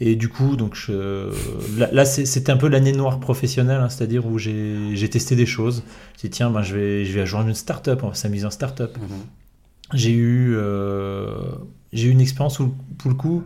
[0.00, 1.32] Et du coup, donc je,
[1.76, 5.82] là, c'était un peu l'année noire professionnelle, hein, c'est-à-dire où j'ai testé des choses.
[6.20, 8.50] J'ai dit, tiens, ben, je, vais, je vais rejoindre une start-up, on va s'amuser en
[8.50, 8.96] start-up.
[9.94, 11.40] J'ai eu, euh,
[11.92, 13.42] j'ai eu une expérience où, pour le coup,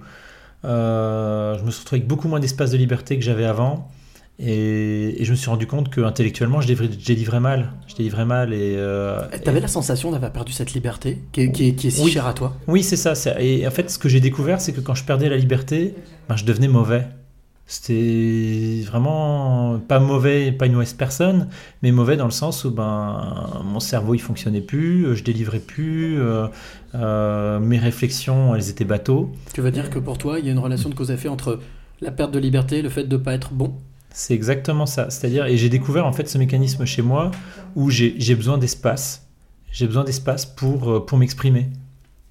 [0.67, 3.91] euh, je me suis retrouvé avec beaucoup moins d'espace de liberté que j'avais avant.
[4.39, 7.73] Et, et je me suis rendu compte que intellectuellement, je délivrais, je délivrais mal.
[7.87, 8.53] Je délivrais mal.
[8.53, 11.91] Et, euh, T'avais la sensation d'avoir perdu cette liberté qui est, qui est- qui est
[11.91, 12.11] si Oui.
[12.11, 12.57] chère à toi?
[12.67, 13.13] Oui, c'est ça.
[13.41, 15.95] Et en fait, ce que j'ai découvert, c'est que quand je perdais la liberté,
[16.29, 17.07] ben, je devenais mauvais.
[17.67, 21.49] C'était vraiment pas mauvais, pas une mauvaise personne,
[21.83, 25.61] mais mauvais dans le sens où ben, mon cerveau il fonctionnait plus, euh, je délivrais
[25.61, 26.49] plus, euh,
[26.95, 29.31] euh, mes réflexions elles étaient bateaux.
[29.55, 31.29] Tu veux dire que pour toi, il y a une relation de cause à effet
[31.29, 31.61] entre
[32.01, 33.73] la perte de liberté et le fait de ne pas être bon?
[34.13, 35.11] C'est exactement ça.
[35.11, 37.31] C'est-à-dire, et j'ai découvert en fait ce mécanisme chez moi
[37.75, 39.27] où j'ai besoin d'espace.
[39.71, 41.69] J'ai besoin d'espace pour, euh, pour m'exprimer,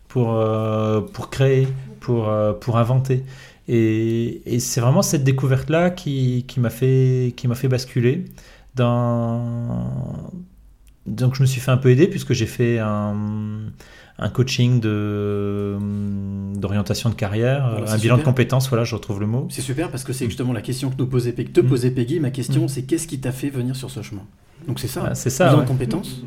[0.07, 1.67] pour, euh, pour créer,
[1.99, 3.23] pour, euh, pour inventer.
[3.67, 8.25] Et, et c'est vraiment cette découverte-là qui, qui m'a fait, fait basculer.
[8.75, 8.95] Donc
[11.35, 13.15] je me suis fait un peu aider puisque j'ai fait un,
[14.23, 15.77] un coaching de,
[16.55, 19.47] d'orientation de carrière, Voilà, un bilan de compétences, voilà, je retrouve le mot.
[19.49, 22.19] C'est super parce que c'est justement la question que nous posait Peggy, te posait Peggy.
[22.19, 22.69] Ma question, Mm.
[22.69, 24.21] c'est qu'est-ce qui t'a fait venir sur ce chemin?
[24.67, 25.05] Donc c'est ça.
[25.09, 25.63] Ah, c'est ça, Bilan ouais.
[25.63, 26.21] de compétences.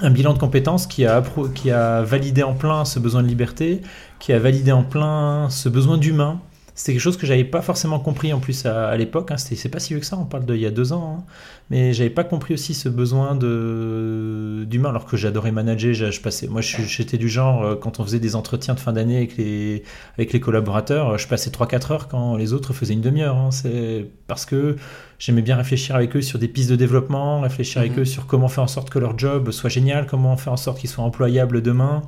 [0.00, 3.28] un bilan de compétences qui a, appro- qui a validé en plein ce besoin de
[3.28, 3.80] liberté,
[4.18, 6.40] qui a validé en plein ce besoin d'humain.
[6.76, 9.30] C'était quelque chose que j'avais pas forcément compris en plus à, à l'époque.
[9.30, 9.36] Hein.
[9.36, 11.18] C'est pas si vieux que ça, on parle d'il y a deux ans.
[11.20, 11.24] hein.
[11.70, 15.94] Mais j'avais pas compris aussi ce besoin de d'humain, alors que j'adorais manager.
[15.94, 18.92] Je, je passais, moi, j'étais du genre euh, quand on faisait des entretiens de fin
[18.92, 19.82] d'année avec les
[20.18, 23.36] avec les collaborateurs, euh, je passais 3-4 heures quand les autres faisaient une demi-heure.
[23.36, 23.50] hein.
[23.50, 24.76] C'est parce que
[25.18, 28.00] j'aimais bien réfléchir avec eux sur des pistes de développement, réfléchir avec Mhm.
[28.00, 30.78] eux sur comment faire en sorte que leur job soit génial, comment faire en sorte
[30.80, 32.02] qu'ils soient employables demain.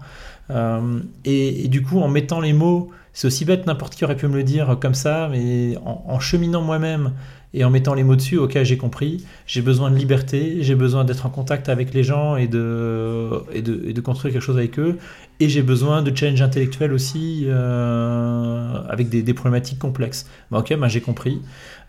[0.50, 4.28] Euh, et, du coup, en mettant les mots, c'est aussi bête, n'importe qui aurait pu
[4.28, 7.12] me le dire comme ça, mais en, cheminant moi-même
[7.54, 11.04] et en mettant les mots dessus, ok, j'ai compris, j'ai besoin de liberté, j'ai besoin
[11.04, 14.78] d'être en contact avec les gens et de, et de, de construire quelque chose avec
[14.78, 14.98] eux,
[15.38, 20.26] et j'ai besoin de challenge intellectuel aussi euh, avec des, problématiques complexes.
[20.50, 21.42] Bah, ok, ben, j'ai compris.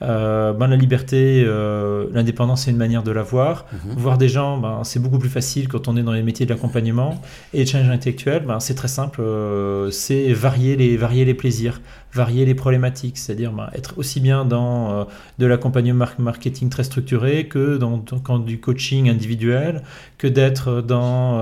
[0.03, 3.65] Euh, ben, la liberté, euh, l'indépendance, c'est une manière de l'avoir.
[3.73, 3.93] Mhm.
[3.97, 6.53] Voir des gens, ben, c'est beaucoup plus facile quand on est dans les métiers de
[6.53, 7.19] l'accompagnement.
[7.53, 11.81] Et le challenge intellectuel, ben, c'est très simple, euh, c'est varier les, varier les plaisirs,
[12.13, 15.07] varier les problématiques, c'est-à-dire ben, être aussi bien dans
[15.39, 19.81] de l'accompagnement mar- marketing très structuré que dans, dans- quand du coaching individuel,
[20.17, 21.37] que d'être dans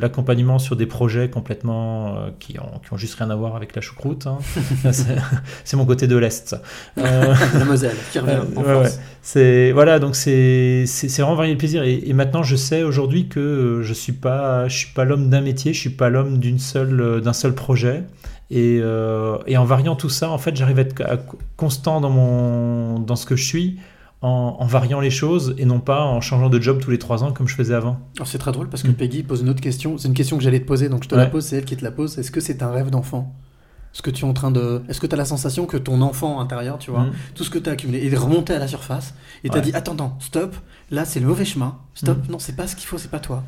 [0.00, 3.80] l'accompagnement sur des projets complètement qui, ont, qui ont juste rien à voir avec la
[3.82, 4.26] choucroute.
[4.26, 4.38] hein.
[5.64, 6.56] c'est mon côté de l'Est.
[7.02, 8.84] Euh, La Moselle qui revient en ouais, France.
[8.86, 9.02] ouais.
[9.22, 10.84] C'est voilà, donc c'est
[11.18, 11.82] vraiment varier le plaisir.
[11.84, 15.28] Et, et maintenant, je sais aujourd'hui que euh, je suis pas je suis pas l'homme
[15.30, 18.04] d'un métier, je suis pas l'homme d'une seule euh, d'un seul projet.
[18.50, 21.16] Et, euh, et en variant tout ça, en fait, j'arrive à être à-
[21.56, 23.78] constant dans mon dans ce que je suis.
[24.24, 27.24] En, en variant les choses et non pas en changeant de job tous les trois
[27.24, 27.98] ans comme je faisais avant.
[28.24, 29.98] C'est très drôle parce que Peggy pose une autre question.
[29.98, 31.76] C'est une question que j'allais te poser, donc je te la pose, c'est elle qui
[31.76, 32.16] te la pose.
[32.20, 33.34] Est-ce que c'est un rêve d'enfant?
[33.92, 34.82] Ce que tu es en train de.
[34.88, 37.12] Est-ce que tu as la sensation que ton enfant intérieur, tu vois, Mhm.
[37.34, 39.14] tout ce que tu as accumulé, est remonté à la surface
[39.44, 39.62] et t'as Ouais.
[39.62, 40.54] dit attends, attends, stop,
[40.90, 42.32] là c'est le mauvais chemin, stop, Mhm.
[42.32, 43.42] non, c'est pas ce qu'il faut, c'est pas toi.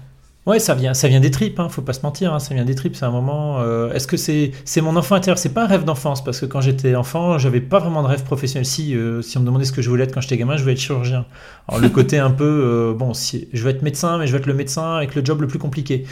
[0.46, 2.66] Ouais, ça vient, ça vient des tripes, hein, faut pas se mentir, hein, ça vient
[2.66, 3.60] des tripes, c'est un moment.
[3.60, 6.44] euh, Est-ce que c'est c'est mon enfant intérieur C'est pas un rêve d'enfance, parce que
[6.44, 8.66] quand j'étais enfant, j'avais pas vraiment de rêve professionnel.
[8.66, 10.60] Si, euh, si on me demandait ce que je voulais être quand j'étais gamin, je
[10.62, 11.24] voulais être chirurgien.
[11.66, 14.38] Alors le côté un peu, euh, bon, si, je veux être médecin, mais je veux
[14.38, 16.04] être le médecin avec le job le plus compliqué.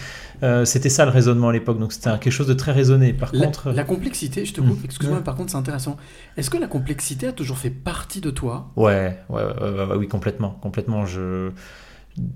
[0.43, 3.13] Euh, c'était ça le raisonnement à l'époque, donc c'était quelque chose de très raisonné.
[3.13, 5.25] Par La, contre, la complexité, je te coupe, excuse-moi, Ouais.
[5.25, 5.97] par contre c'est intéressant.
[6.37, 8.73] Est-ce que la complexité a toujours fait partie de toi?
[8.77, 11.07] Ouais, ouais, ouais, ouais, ouais, oui, complètement, complètement.
[11.07, 11.51] Je...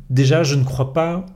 [0.08, 1.26] Déjà, je ne crois pas.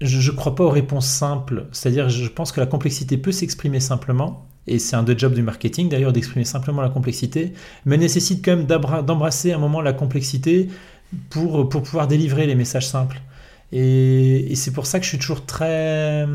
[0.00, 1.66] Je, je crois pas aux réponses simples.
[1.72, 5.42] C'est-à-dire, je pense que la complexité peut s'exprimer simplement, et c'est un des jobs du
[5.42, 7.52] marketing d'ailleurs d'exprimer simplement la complexité,
[7.84, 10.68] mais nécessite quand même d'embrasser un moment la complexité
[11.30, 13.20] pour, pour pouvoir délivrer les messages simples.
[13.72, 16.26] Et, c'est pour ça que je suis toujours très.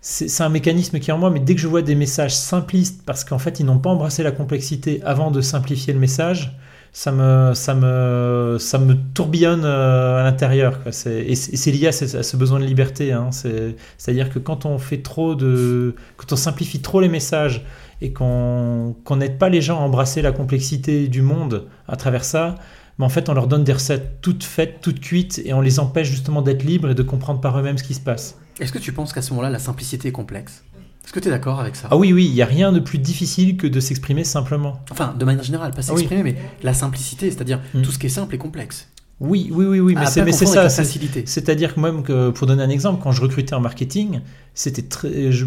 [0.00, 3.02] C'est un mécanisme qui est en moi, mais dès que je vois des messages simplistes,
[3.04, 6.56] parce qu'en fait ils n'ont pas embrassé la complexité avant de simplifier le message,
[6.92, 10.78] ça me, ça me, ça me tourbillonne euh, à l'intérieur.
[10.86, 13.12] Et c'est lié à ce, besoin de liberté.
[13.12, 13.30] hein.
[13.32, 17.64] C'est- C'est-à-dire que quand on fait trop de, quand on simplifie trop les messages
[18.00, 22.24] et qu'on qu'on n'aide pas les gens à embrasser la complexité du monde à travers
[22.24, 22.54] ça,
[22.98, 25.78] mais en fait on leur donne des recettes toutes faites, toutes cuites, et on les
[25.80, 28.36] empêche justement d'être libres et de comprendre par eux-mêmes ce qui se passe.
[28.60, 30.64] Est-ce que tu penses qu'à ce moment-là, la simplicité est complexe?
[31.04, 31.88] Est-ce que tu es d'accord avec ça?
[31.90, 34.80] Ah oui, oui, il n'y a rien de plus difficile que de s'exprimer simplement.
[34.90, 36.00] Enfin, de manière générale, pas Ah oui.
[36.00, 37.82] s'exprimer, mais la simplicité, c'est-à-dire Mm.
[37.82, 38.88] tout ce qui est simple est complexe.
[39.20, 40.68] Oui, oui, oui, oui, mais À c'est pas mais c'est ça.
[40.68, 44.20] C'est-à-dire que même que, pour donner un exemple, quand je recrutais en marketing,
[44.54, 44.84] c'était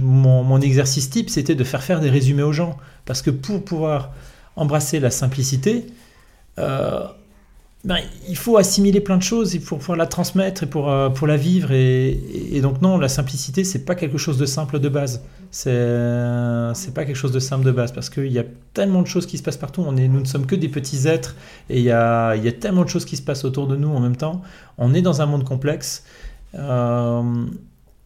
[0.01, 2.75] mon exercice type, c'était de faire faire des résumés aux gens,
[3.05, 4.11] parce que pour pouvoir
[4.55, 5.85] embrasser la simplicité,
[6.59, 7.01] euh,
[7.83, 7.97] ben,
[8.29, 11.35] il faut assimiler plein de choses pour pouvoir la transmettre et pour, euh, pour la
[11.37, 11.71] vivre.
[11.71, 15.23] Et, donc non, la simplicité, c'est pas quelque chose de simple de base.
[15.49, 15.71] C'est
[16.75, 19.25] c'est pas quelque chose de simple de base parce qu'il y a tellement de choses
[19.25, 19.83] qui se passent partout.
[19.85, 21.35] On est, nous ne sommes que des petits êtres
[21.69, 23.89] et il y a, y a tellement de choses qui se passent autour de nous
[23.89, 24.41] en même temps.
[24.77, 26.03] On est dans un monde complexe.
[26.55, 27.45] Euh,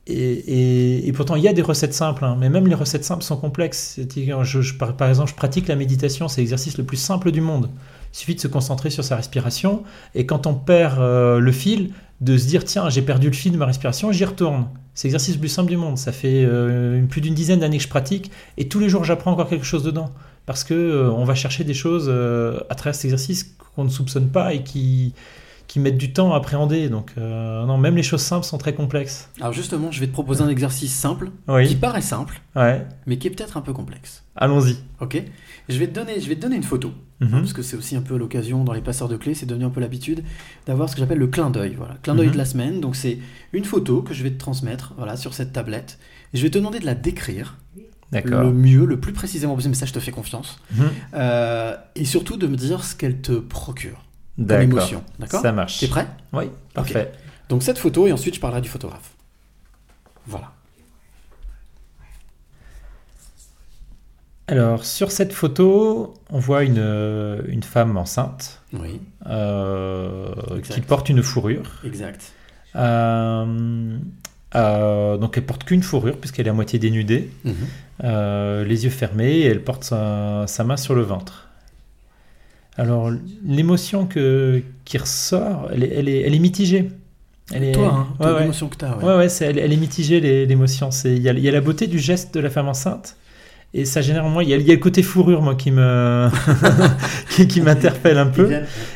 [0.07, 3.23] et, et- pourtant, il y a des recettes simples, hein, mais même les recettes simples
[3.23, 3.99] sont complexes.
[4.15, 7.69] Je- par exemple, je pratique la méditation, c'est l'exercice le plus simple du monde.
[8.15, 11.91] Il suffit de se concentrer sur sa respiration, et quand on perd euh, le fil,
[12.21, 14.67] de se dire tiens, j'ai perdu le fil de ma respiration, j'y retourne.
[14.93, 15.97] C'est l'exercice le plus simple du monde.
[15.97, 19.33] Ça fait euh, plus d'une dizaine d'années que je pratique, et tous les jours, j'apprends
[19.33, 20.11] encore quelque chose dedans.
[20.45, 22.07] Parce que euh, on va chercher des choses
[22.69, 25.13] à travers cet exercice qu'on ne soupçonne pas et qui,
[25.67, 26.87] qui mettent du temps à appréhender.
[26.87, 29.29] Donc, euh, non, même les choses simples sont très complexes.
[29.41, 31.67] Alors justement, je vais te proposer un exercice simple, Oui.
[31.67, 34.23] qui paraît simple, Ouais, mais qui est peut-être un peu complexe.
[34.37, 34.77] allons-y.
[35.01, 35.21] Ok?
[35.69, 36.91] Je vais, te donner, je vais te donner une photo,
[37.21, 37.27] Mhm.
[37.33, 39.65] hein, parce que c'est aussi un peu l'occasion dans les passeurs de clés, c'est devenu
[39.65, 40.23] un peu l'habitude
[40.65, 41.73] d'avoir ce que j'appelle le clin d'œil.
[41.75, 42.33] Voilà, clin d'œil Mhm.
[42.33, 42.81] de la semaine.
[42.81, 43.19] Donc c'est
[43.53, 45.97] une photo que je vais te transmettre voilà, sur cette tablette.
[46.33, 47.57] Et je vais te demander de la décrire
[48.11, 50.59] le mieux, le plus précisément possible, mais ça je te fais confiance.
[50.75, 50.89] Mhm.
[51.15, 54.05] Euh, et surtout de me dire ce qu'elle te procure
[54.37, 54.63] comme D'accord.
[54.63, 55.03] émotion.
[55.19, 55.41] D'accord?
[55.41, 55.79] Ça marche.
[55.79, 56.07] T'es prêt?
[56.33, 57.11] Oui, parfait.
[57.49, 59.11] Donc cette photo, et ensuite je parlerai du photographe.
[60.27, 60.51] Voilà.
[64.47, 70.29] Alors, sur cette photo, on voit une, euh, une femme enceinte Oui, euh,
[70.69, 71.81] qui porte une fourrure.
[71.83, 72.31] exact.
[72.75, 73.97] Euh,
[74.55, 77.55] euh, donc, elle porte qu'une fourrure puisqu'elle est à moitié dénudée, Mhm.
[78.67, 81.49] les yeux fermés, et elle porte sa, sa main sur le ventre.
[82.77, 83.09] Alors,
[83.43, 86.91] l'émotion qui ressort, elle est, elle est, elle est mitigée.
[87.53, 88.39] Elle est, Toi, hein, ouais, toi, ouais.
[88.41, 88.95] l'émotion que t'as.
[88.97, 89.03] ouais.
[89.03, 90.89] Ouais, ouais, elle, elle est mitigée, les- l'émotion.
[91.05, 93.15] Y il y a la beauté du geste de la femme enceinte.
[93.77, 96.29] Et ça génère moi, il y a, le côté fourrure, moi, qui me
[97.49, 98.49] qui, m'interpelle un peu.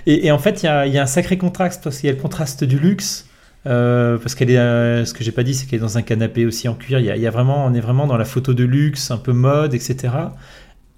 [0.05, 2.15] Et, en fait, il y, a, y a un sacré contraste parce qu'il y a
[2.15, 3.27] le contraste du luxe.
[3.67, 6.01] euh, parce qu'elle est, euh, ce que j'ai pas dit, c'est qu'elle est dans un
[6.01, 6.99] canapé aussi en cuir.
[6.99, 9.11] Il y, a, il y a vraiment, on est vraiment dans la photo de luxe,
[9.11, 10.13] un peu mode, etc.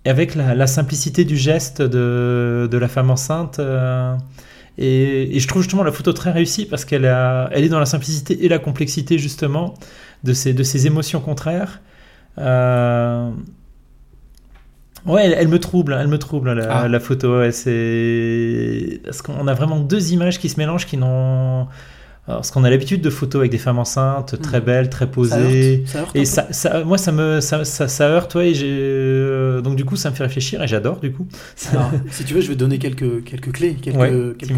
[0.05, 3.57] Et avec la, simplicité du geste de, de la femme enceinte.
[3.57, 4.15] euh,
[4.77, 8.45] et, je trouve justement la photo très réussie parce qu'elle elle est dans la simplicité
[8.45, 9.73] et la complexité justement
[10.23, 11.81] de ces, de ces émotions contraires.
[15.05, 16.87] Ouais, elle, elle me trouble, elle me trouble la, Ah.
[16.87, 17.39] la photo.
[17.39, 21.67] ouais, c'est parce qu'on a vraiment deux images qui se mélangent, qui n'ont.
[22.27, 24.65] Parce qu'on a l'habitude de photos avec des femmes enceintes, très Mhm.
[24.65, 25.79] belles, très Ça posées.
[25.79, 28.51] heurte, ça heurte Et ça, ça- moi, ça me, ça, ça, heurte, ouais.
[28.51, 31.25] et euh, donc du coup, ça me fait réfléchir et j'adore du coup.
[31.73, 33.73] Alors, si tu veux, je vais te donner quelques, quelques clés.
[33.81, 34.53] Quelques, Ouais, quelques-.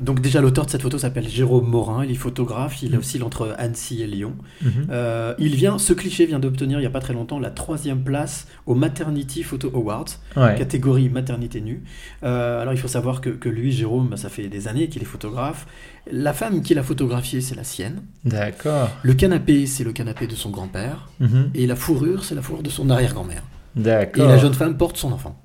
[0.00, 3.22] Donc déjà, l'auteur de cette photo s'appelle Jérôme Morin, il est photographe, il est aussi
[3.22, 4.34] entre Annecy et Lyon.
[4.62, 4.86] Mhm.
[4.90, 8.02] Euh, il vient, ce cliché vient d'obtenir il n'y a pas très longtemps la troisième
[8.02, 10.54] place au Maternity Photo Awards, Ouais.
[10.56, 11.82] catégorie maternité nue.
[12.22, 15.02] Euh, alors il faut savoir que, que lui, Jérôme, bah, ça fait des années qu'il
[15.02, 15.66] est photographe.
[16.10, 18.02] La femme qu'il a photographiée, c'est la sienne.
[18.24, 18.88] D'accord.
[19.02, 21.08] Le canapé, c'est le canapé de son grand-père.
[21.20, 21.50] Mhm.
[21.54, 23.42] Et la fourrure, c'est la fourrure de son arrière-grand-mère.
[23.76, 24.28] Et D'accord.
[24.28, 25.40] la jeune femme porte son enfant.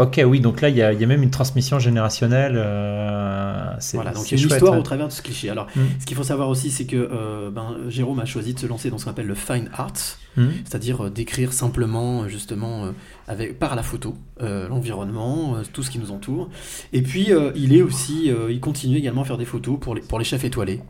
[0.00, 2.54] Ok, oui, donc là, il y, a il y a même une transmission générationnelle.
[2.56, 4.78] euh, c'est Voilà, donc il y a une histoire ouais.
[4.78, 5.50] au travers de ce cliché.
[5.50, 5.80] Alors, Mm.
[6.00, 8.90] ce qu'il faut savoir aussi, c'est que euh, ben, Jérôme a choisi de se lancer
[8.90, 9.92] dans ce qu'on appelle le fine art,
[10.36, 10.52] Mhm.
[10.64, 12.90] c'est-à-dire euh, d'écrire simplement, euh, justement, euh,
[13.26, 16.48] avec, par la photo, l'environnement, tout ce qui nous entoure.
[16.92, 20.18] Et puis, il est aussi, il continue également à faire des photos pour les, pour
[20.18, 20.80] les chefs étoilés.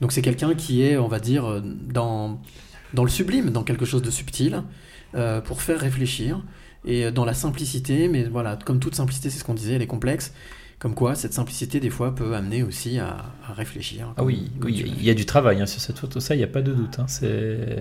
[0.00, 2.40] Donc, c'est quelqu'un qui est, on va dire, dans,
[2.92, 4.62] dans le sublime, dans quelque chose de subtil,
[5.44, 6.42] pour faire réfléchir,
[6.86, 9.82] et euh, dans la simplicité, mais voilà, comme toute simplicité, c'est ce qu'on disait, elle
[9.82, 10.32] est complexe.
[10.78, 13.16] Comme quoi, cette simplicité, des fois, peut amener aussi à,
[13.48, 14.12] à réfléchir.
[14.18, 16.48] Ah oui, il y a du travail hein, sur cette photo, ça, il n'y a
[16.48, 16.98] pas de doute.
[16.98, 17.78] hein, c'est...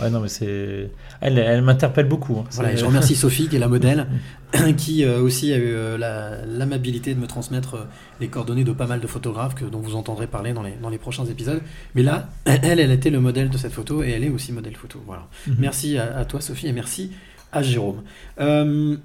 [0.00, 0.90] Ouais, non, mais c'est...
[1.20, 2.36] Elle, elle m'interpelle beaucoup.
[2.40, 4.08] hein, Voilà, et je remercie Sophie, qui est la modèle,
[4.76, 7.84] qui euh, aussi a eu euh, la- l'amabilité de me transmettre euh,
[8.20, 10.88] les coordonnées de pas mal de photographes que, dont vous entendrez parler dans les, dans
[10.90, 11.60] les prochains épisodes.
[11.94, 14.74] Mais là, elle, elle était le modèle de cette photo et elle est aussi modèle
[14.74, 15.00] photo.
[15.06, 15.28] Voilà.
[15.46, 15.54] Mhm.
[15.60, 17.12] Merci à, à toi, Sophie, et merci
[17.54, 18.02] à Jérôme.
[18.40, 18.96] Euh,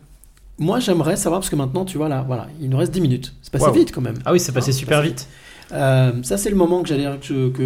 [0.57, 3.33] moi, j'aimerais savoir, parce que maintenant, tu vois, là, voilà, il nous reste 10 minutes.
[3.41, 4.17] C'est passé vite quand même.
[4.25, 5.27] Ah oui, c'est passé Hein, super passé vite.
[5.71, 7.07] Euh, ça, c'est le moment que j'allais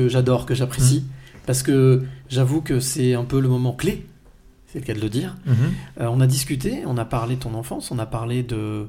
[0.10, 1.40] j'adore, que j'apprécie, Mhm.
[1.48, 4.06] parce que j'avoue que c'est un peu le moment clé,
[4.68, 5.36] c'est le cas de le dire.
[5.46, 5.56] Mhm.
[6.02, 8.86] Euh, on a discuté, on a parlé de ton enfance, on a parlé de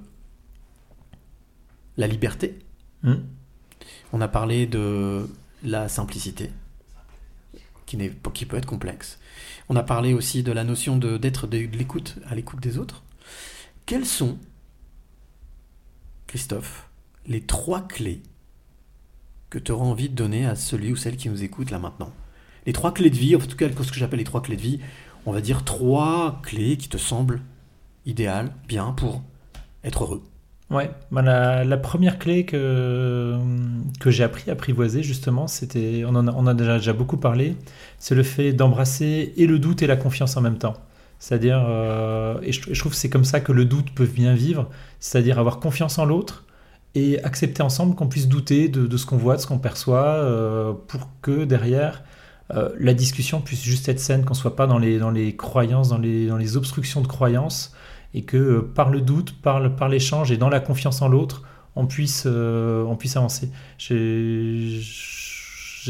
[1.96, 2.58] la liberté,
[3.04, 3.20] Mhm.
[4.12, 5.28] on a parlé de
[5.62, 6.50] la simplicité,
[7.86, 9.18] qui, n'est, qui peut être complexe.
[9.68, 13.02] On a parlé aussi de la notion d'être de, de l'écoute, à l'écoute des autres.
[13.86, 14.38] Quelles sont,
[16.26, 16.88] Christophe,
[17.26, 18.22] les trois clés
[19.50, 22.12] que tu auras envie de donner à celui ou celle qui nous écoute là maintenant?
[22.66, 24.62] Les trois clés de vie, en tout cas ce que j'appelle les trois clés de
[24.62, 24.80] vie,
[25.26, 27.42] on va dire trois clés qui te semblent
[28.04, 29.22] idéales, bien pour
[29.82, 30.22] être heureux.
[30.70, 33.38] Ouais, bah, la, première clé que,
[34.00, 37.56] que j'ai appris à apprivoiser, justement, c'était, on en a, on a déjà, beaucoup parlé,
[37.98, 40.74] c'est le fait d'embrasser et le doute et la confiance en même temps.
[41.18, 44.68] C'est-à-dire, euh, et, je, trouve que c'est comme ça que le doute peut bien vivre,
[45.00, 46.44] c'est-à-dire avoir confiance en l'autre
[46.94, 50.72] et accepter ensemble qu'on puisse douter de, ce qu'on voit, de ce qu'on perçoit, euh,
[50.88, 52.04] pour que derrière,
[52.54, 55.88] euh, la discussion puisse juste être saine, qu'on soit pas dans les, dans les croyances,
[55.90, 57.73] dans les, dans les obstructions de croyances,
[58.14, 61.42] et que euh, par le doute, par, l'échange et dans la confiance en l'autre,
[61.76, 62.86] on puisse, euh,
[63.16, 63.50] avancer.
[63.78, 64.80] J'ai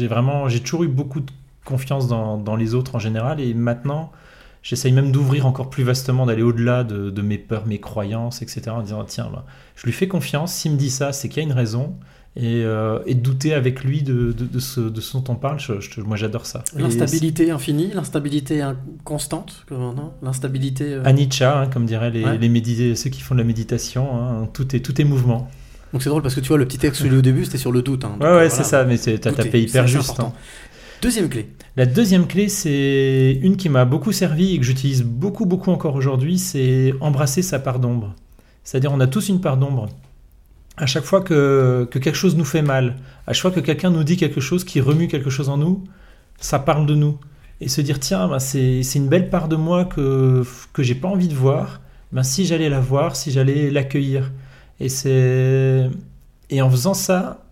[0.07, 1.31] vraiment, j'ai toujours eu beaucoup de
[1.63, 4.11] confiance dans, les autres en général, et maintenant,
[4.63, 8.71] j'essaye même d'ouvrir encore plus vastement, d'aller au-delà de, mes peurs, mes croyances, etc.
[8.71, 9.45] En disant, tiens, bah,
[9.75, 11.95] je lui fais confiance, s'il me dit ça, c'est qu'il y a une raison.
[12.37, 15.57] Et, euh, et douter avec lui de, de, de ce, de ce dont on parle,
[15.57, 16.65] je- je- moi j'adore ça.
[16.75, 18.75] L'instabilité infinie, l'instabilité in-
[19.05, 19.65] constante,
[20.21, 20.83] L'instabilité.
[20.95, 22.37] euh, Anicca, hein, comme diraient les, Ouais.
[22.37, 25.49] les ceux qui font de la méditation, hein, tout, est, tout est mouvement.
[25.93, 27.71] Donc c'est drôle parce que tu vois, le petit texte lis au début, c'était sur
[27.71, 28.03] le doute.
[28.03, 28.17] hein.
[28.19, 28.49] Ouais, ouais, voilà.
[28.49, 30.19] c'est ça, mais t'as tapé hyper juste.
[31.01, 31.47] Deuxième clé.
[31.77, 35.95] La deuxième clé, c'est une qui m'a beaucoup servi et que j'utilise beaucoup, beaucoup encore
[35.95, 38.13] aujourd'hui, c'est embrasser sa part d'ombre.
[38.63, 39.87] C'est-à-dire, on a tous une part d'ombre.
[40.77, 42.97] À chaque fois que, que quelque chose nous fait mal,
[43.27, 45.83] à chaque fois que quelqu'un nous dit quelque chose qui remue quelque chose en nous,
[46.39, 47.17] ça parle de nous.
[47.61, 51.07] Et se dire, tiens, ben, c'est une belle part de moi que, que j'ai pas
[51.07, 51.81] envie de voir.
[52.11, 54.31] Ben, si j'allais la voir, si j'allais l'accueillir.
[54.79, 54.87] Et,
[56.49, 57.45] et en faisant ça,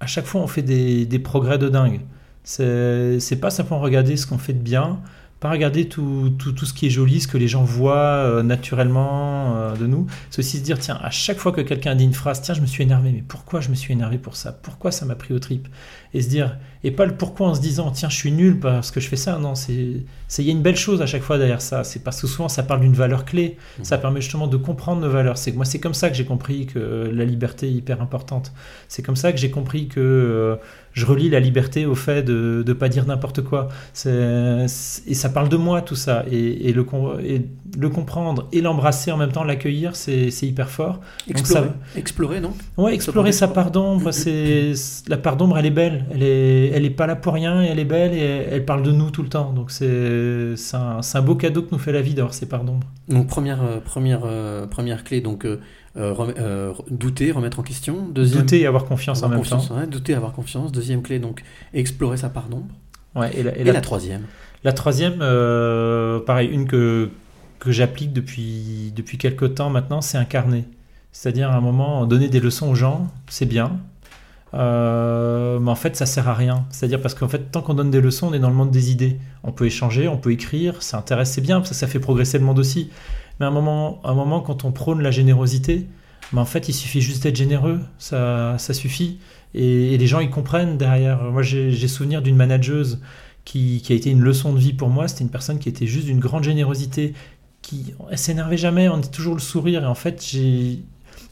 [0.00, 2.00] à chaque fois, on fait des, des progrès de dingue.
[2.42, 5.00] C'est pas simplement regarder ce qu'on fait de bien,
[5.40, 8.42] pas regarder tout, tout, tout ce qui est joli, ce que les gens voient euh,
[8.42, 10.06] naturellement euh, de nous.
[10.30, 12.60] C'est aussi se dire, tiens, à chaque fois que quelqu'un dit une phrase, tiens, je
[12.60, 14.52] me suis énervé, mais pourquoi je me suis énervé pour ça?
[14.52, 15.66] Pourquoi ça m'a pris au trip?
[16.12, 18.90] Et se dire, et pas le pourquoi en se disant, tiens, je suis nul parce
[18.90, 19.38] que je fais ça.
[19.38, 20.02] Non, c'est
[20.38, 21.84] il y a une belle chose à chaque fois derrière ça.
[21.84, 23.56] C'est parce que souvent, ça parle d'une valeur clé.
[23.82, 25.38] Ça permet justement de comprendre nos valeurs.
[25.38, 28.52] C'est moi, c'est comme ça que j'ai compris que la liberté est hyper importante.
[28.88, 30.56] C'est comme ça que j'ai compris que euh,
[30.92, 33.68] je relie la liberté au fait de ne pas dire n'importe quoi.
[34.04, 36.24] Et ça parle de moi, tout ça.
[36.30, 37.42] Et, et le, com- et
[37.78, 41.00] le comprendre et l'embrasser en même temps, l'accueillir, c'est hyper fort.
[41.28, 42.52] Donc Explorer, ça- explorer, non?
[42.76, 44.72] Ouais, explorer sa part d'ombre, c'est
[45.08, 46.04] la part d'ombre, elle est belle.
[46.12, 48.64] Elle est, elle est pas là pour rien et elle est belle et elle, elle
[48.64, 49.52] parle de nous tout le temps.
[49.52, 52.64] Donc c'est c'est un, un beau cadeau que nous fait la vie d'avoir ces parts
[52.64, 52.86] d'ombre.
[53.08, 55.58] Donc première, euh, première, euh, première clé, donc euh,
[55.96, 58.06] euh, rem- euh, douter, remettre en question.
[58.08, 59.76] Deuxième, Douter et avoir confiance en même confiance, temps.
[59.76, 60.70] ouais, douter, avoir confiance.
[60.72, 61.42] Deuxième clé, donc
[61.74, 62.74] explorer sa part d'ombre.
[63.16, 64.22] Ouais, et la, Et, la, troisième.
[64.62, 67.10] La troisième, euh, pareil, une que,
[67.58, 70.64] que j'applique depuis, depuis quelques temps maintenant, c'est incarner.
[71.12, 73.78] C'est-à-dire à un moment, donner des leçons aux gens, c'est bien.
[74.52, 74.58] Mais
[75.70, 76.66] en fait, ça sert à rien.
[76.70, 78.90] C'est-à-dire parce qu'en fait, tant qu'on donne des leçons, on est dans le monde des
[78.90, 79.18] idées.
[79.44, 82.38] On peut échanger, on peut écrire, ça intéresse, c'est bien, parce que ça fait progresser
[82.38, 82.90] le monde aussi.
[83.40, 85.86] Mais à un moment, quand on prône la générosité,
[86.32, 89.18] mais en fait, il suffit juste d'être généreux, ça, ça suffit.
[89.54, 91.22] Et, les gens, ils comprennent derrière.
[91.24, 93.00] Moi, j'ai souvenir d'une manageuse
[93.44, 95.08] qui, qui a été une leçon de vie pour moi.
[95.08, 97.14] C'était une personne qui était juste d'une grande générosité,
[97.62, 99.82] qui elle s'énervait jamais, on était toujours le sourire.
[99.82, 100.80] Et en fait, j'ai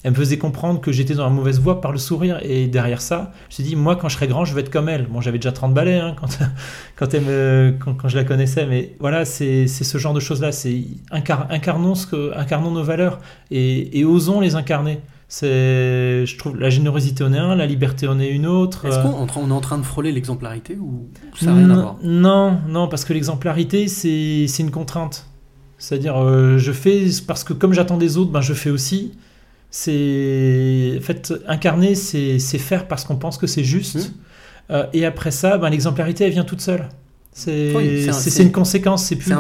[0.05, 2.39] elle me faisait comprendre que j'étais dans la mauvaise voie par le sourire.
[2.43, 4.71] Et derrière ça, je me suis dit, moi, quand je serai grand, je vais être
[4.71, 5.07] comme elle.
[5.07, 6.39] Bon, j'avais déjà 30 balais hein, quand,
[6.97, 8.67] quand, elle me, quand, quand je la connaissais.
[8.67, 10.53] Mais voilà, c'est ce genre de choses-là.
[10.53, 13.19] C'est incar- incarnons, ce que, incarnons nos valeurs
[13.51, 15.01] et, et osons les incarner.
[15.31, 18.87] C'est, je trouve, la générosité en est un, la liberté en est une autre.
[18.87, 21.71] Est-ce qu'on est en- on est en train de frôler l'exemplarité ou ça n'a rien
[21.71, 21.97] à voir?
[22.03, 25.27] Non, non, parce que l'exemplarité, c'est c'est une contrainte.
[25.77, 29.13] C'est-à-dire, euh, je fais parce que comme j'attends des autres, ben, je fais aussi.
[29.71, 33.97] C'est en fait incarner, c'est faire parce qu'on pense que c'est juste.
[33.97, 34.13] Mmh.
[34.71, 36.89] Euh, et après ça, ben, l'exemplarité, elle vient toute seule.
[37.33, 39.33] C'est Oui, un- une conséquence, c'est plus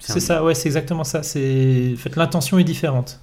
[0.00, 0.20] c'est le.
[0.20, 1.22] ça, ouais, c'est exactement ça.
[1.22, 3.20] C'est en fait l'intention est différente.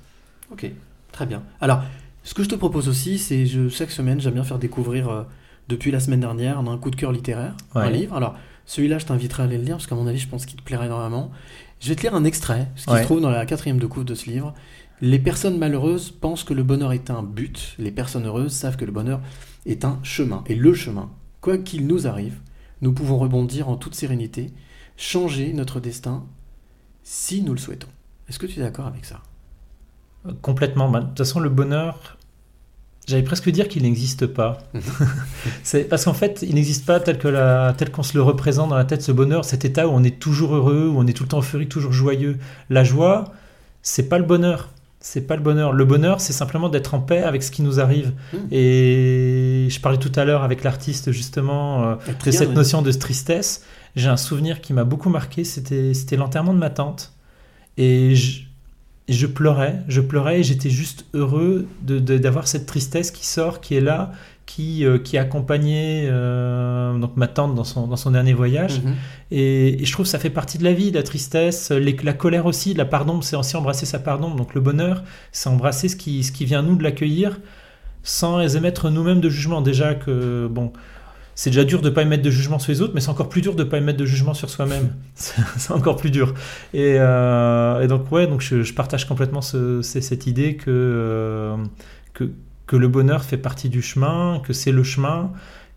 [0.51, 0.69] Ok,
[1.11, 1.43] très bien.
[1.59, 1.83] Alors,
[2.23, 5.23] ce que je te propose aussi, c'est je, chaque semaine, j'aime bien faire découvrir, euh,
[5.67, 8.15] depuis la semaine dernière, on a un coup de cœur littéraire, un livre.
[8.15, 8.35] Alors,
[8.65, 10.63] celui-là, je t'inviterai à aller le lire, parce qu'à mon avis, je pense qu'il te
[10.63, 11.31] plairait énormément.
[11.81, 12.99] Je vais te lire un extrait, ce qui Ouais.
[12.99, 14.53] se trouve dans la quatrième de couve de ce livre.
[15.03, 18.85] Les personnes malheureuses pensent que le bonheur est un but, les personnes heureuses savent que
[18.85, 19.19] le bonheur
[19.65, 20.45] est un chemin.
[20.47, 21.09] Et le chemin,
[21.41, 22.39] quoi qu'il nous arrive,
[22.81, 24.53] nous pouvons rebondir en toute sérénité,
[24.95, 26.23] changer notre destin
[27.03, 27.89] si nous le souhaitons.
[28.29, 29.21] Est-ce que tu es d'accord avec ça?
[30.41, 30.87] Complètement.
[30.87, 32.17] Bah, de toute façon, le bonheur,
[33.05, 34.59] j'allais presque dire qu'il n'existe pas.
[35.63, 38.69] c'est parce qu'en fait, il n'existe pas tel que la, tel qu'on se le représente
[38.69, 39.01] dans la tête.
[39.01, 41.39] Ce bonheur, cet état où on est toujours heureux, où on est tout le temps
[41.39, 42.39] euphorique, toujours joyeux.
[42.69, 43.33] La joie,
[43.81, 44.69] c'est pas le bonheur.
[45.05, 45.73] C'est pas le bonheur.
[45.73, 48.13] Le bonheur, c'est simplement d'être en paix avec ce qui nous arrive.
[48.31, 48.37] Hmm.
[48.51, 51.95] Et je parlais tout à l'heure avec l'artiste justement euh,
[52.25, 53.63] de cette notion de tristesse.
[53.97, 55.43] J'ai un souvenir qui m'a beaucoup marqué.
[55.43, 57.11] C'était l'enterrement de ma tante.
[57.77, 58.15] Et
[59.09, 63.59] je, pleurais, je pleurais et j'étais juste heureux de- de- d'avoir cette tristesse qui sort,
[63.59, 64.13] qui est là,
[64.45, 68.81] qui, euh, qui accompagnait euh, donc ma tante dans son, dans son dernier voyage.
[68.81, 68.93] Mhm.
[69.31, 72.13] Et, et je trouve que ça fait partie de la vie, la tristesse, les- la
[72.13, 74.35] colère aussi, la pardon, c'est aussi embrasser sa pardon.
[74.35, 77.39] Donc le bonheur, c'est embrasser ce qui, ce qui vient à nous de l'accueillir
[78.03, 79.61] sans émettre nous-mêmes de jugement.
[79.61, 80.73] Déjà que, bon,
[81.35, 83.29] c'est déjà dur de ne pas émettre de jugement sur les autres, mais c'est encore
[83.29, 84.93] plus dur de ne pas émettre de jugement sur soi-même.
[85.15, 86.33] C'est encore plus dur.
[86.73, 91.55] Et, euh, et donc, ouais, donc je, je partage complètement ce- cette idée que, euh,
[92.13, 92.29] que,
[92.73, 95.31] que le bonheur fait partie du chemin, que c'est le chemin,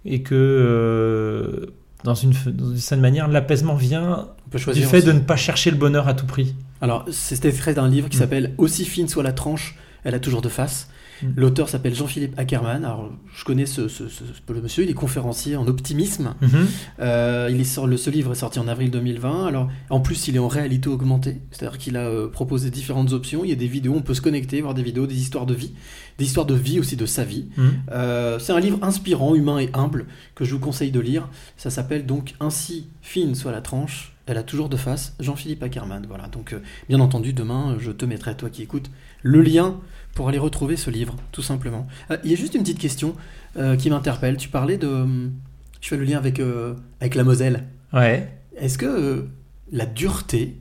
[0.06, 1.66] et que euh,
[2.04, 2.32] dans, une,
[2.76, 5.06] certaine manière, l'apaisement vient du fait aussi.
[5.06, 6.54] de ne pas chercher le bonheur à tout prix.
[6.80, 8.20] Alors, c'est extrait d'un livre qui Mm.
[8.20, 10.88] s'appelle Aussi fine soit la tranche, elle a toujours de face.
[11.22, 11.26] Mm.
[11.36, 12.84] L'auteur s'appelle Jean-Philippe Ackermann.
[12.84, 16.34] Alors, je connais ce, ce- ce- ce- le monsieur, il est conférencier en optimisme.
[16.42, 16.66] Mhm.
[17.00, 19.46] Euh, il est sort- le, ce livre est sorti en avril 2020.
[19.46, 23.44] Alors, en plus, il est en réalité augmentée, c'est-à-dire qu'il a euh, proposé différentes options.
[23.44, 25.54] Il y a des vidéos, on peut se connecter, voir des vidéos, des histoires de
[25.54, 25.72] vie,
[26.18, 27.46] des histoires de vie aussi de sa vie.
[27.56, 27.72] Mhm.
[27.92, 31.28] Euh, c'est un livre inspirant, humain et humble que je vous conseille de lire.
[31.56, 34.12] Ça s'appelle donc Ainsi fine soit la tranche.
[34.26, 36.04] Elle a toujours de face, Jean-Philippe Ackermann.
[36.08, 38.90] Voilà, donc euh, bien entendu, demain, euh, je te mettrai, toi qui écoutes,
[39.22, 39.76] le lien
[40.14, 41.86] pour aller retrouver ce livre, tout simplement.
[42.10, 43.14] Euh, Il y a juste une petite question
[43.78, 44.36] qui m'interpelle.
[44.36, 44.86] Tu parlais de.
[44.86, 45.32] hum,
[45.80, 46.42] Je fais le lien avec,
[47.00, 47.64] avec la Moselle.
[47.92, 48.30] Ouais.
[48.56, 49.26] Est-ce que
[49.72, 50.56] la dureté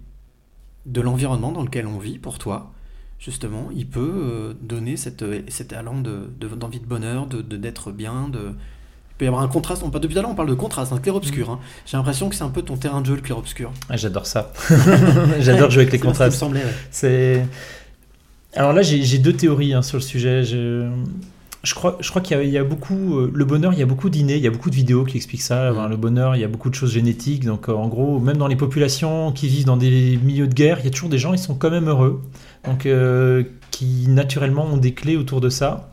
[0.86, 2.74] de l'environnement dans lequel on vit, pour toi,
[3.20, 7.42] justement, il peut euh, donner cette, euh, cet allant de- de- d'envie de, bonheur, de
[7.42, 8.40] de- d'être bien, de...
[8.50, 10.92] Il peut y avoir un contraste, on, depuis tout à l'heure on parle de contraste,
[10.92, 11.50] un clair-obscur.
[11.50, 11.60] hein.
[11.86, 13.72] J'ai l'impression que c'est un peu ton terrain de jeu, le clair-obscur.
[13.90, 14.52] Ah, J'adore ça.
[15.40, 16.38] J'adore jouer avec les ce qui me contrastes.
[16.38, 16.74] semblait, ouais.
[16.92, 17.46] C'est.
[18.56, 20.44] Alors là, j'ai j'ai deux théories hein, sur le sujet.
[20.44, 20.90] Je,
[21.66, 23.18] je crois, je crois qu'il y, a- il y a beaucoup.
[23.20, 25.18] euh, Le bonheur, il y a beaucoup d'innés, il y a beaucoup de vidéos qui
[25.18, 25.72] expliquent ça.
[25.72, 25.90] Mm.
[25.90, 27.44] Le bonheur, il y a beaucoup de choses génétiques.
[27.46, 30.78] Donc euh, en gros, même dans les populations qui vivent dans des milieux de guerre,
[30.80, 32.22] il y a toujours des gens, ils sont quand même heureux.
[32.66, 35.92] Donc euh, qui naturellement ont des clés autour de ça.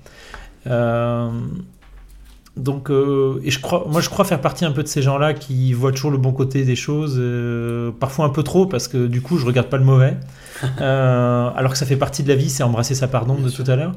[2.57, 5.33] Donc, euh, et je crois, moi je crois faire partie un peu de ces gens-là
[5.33, 9.07] qui voient toujours le bon côté des choses, euh, parfois un peu trop parce que
[9.07, 10.17] du coup je regarde pas le mauvais,
[10.81, 13.65] Euh, alors que ça fait partie de la vie, c'est embrasser sa pardon de sûr,
[13.65, 13.93] tout à l'heure.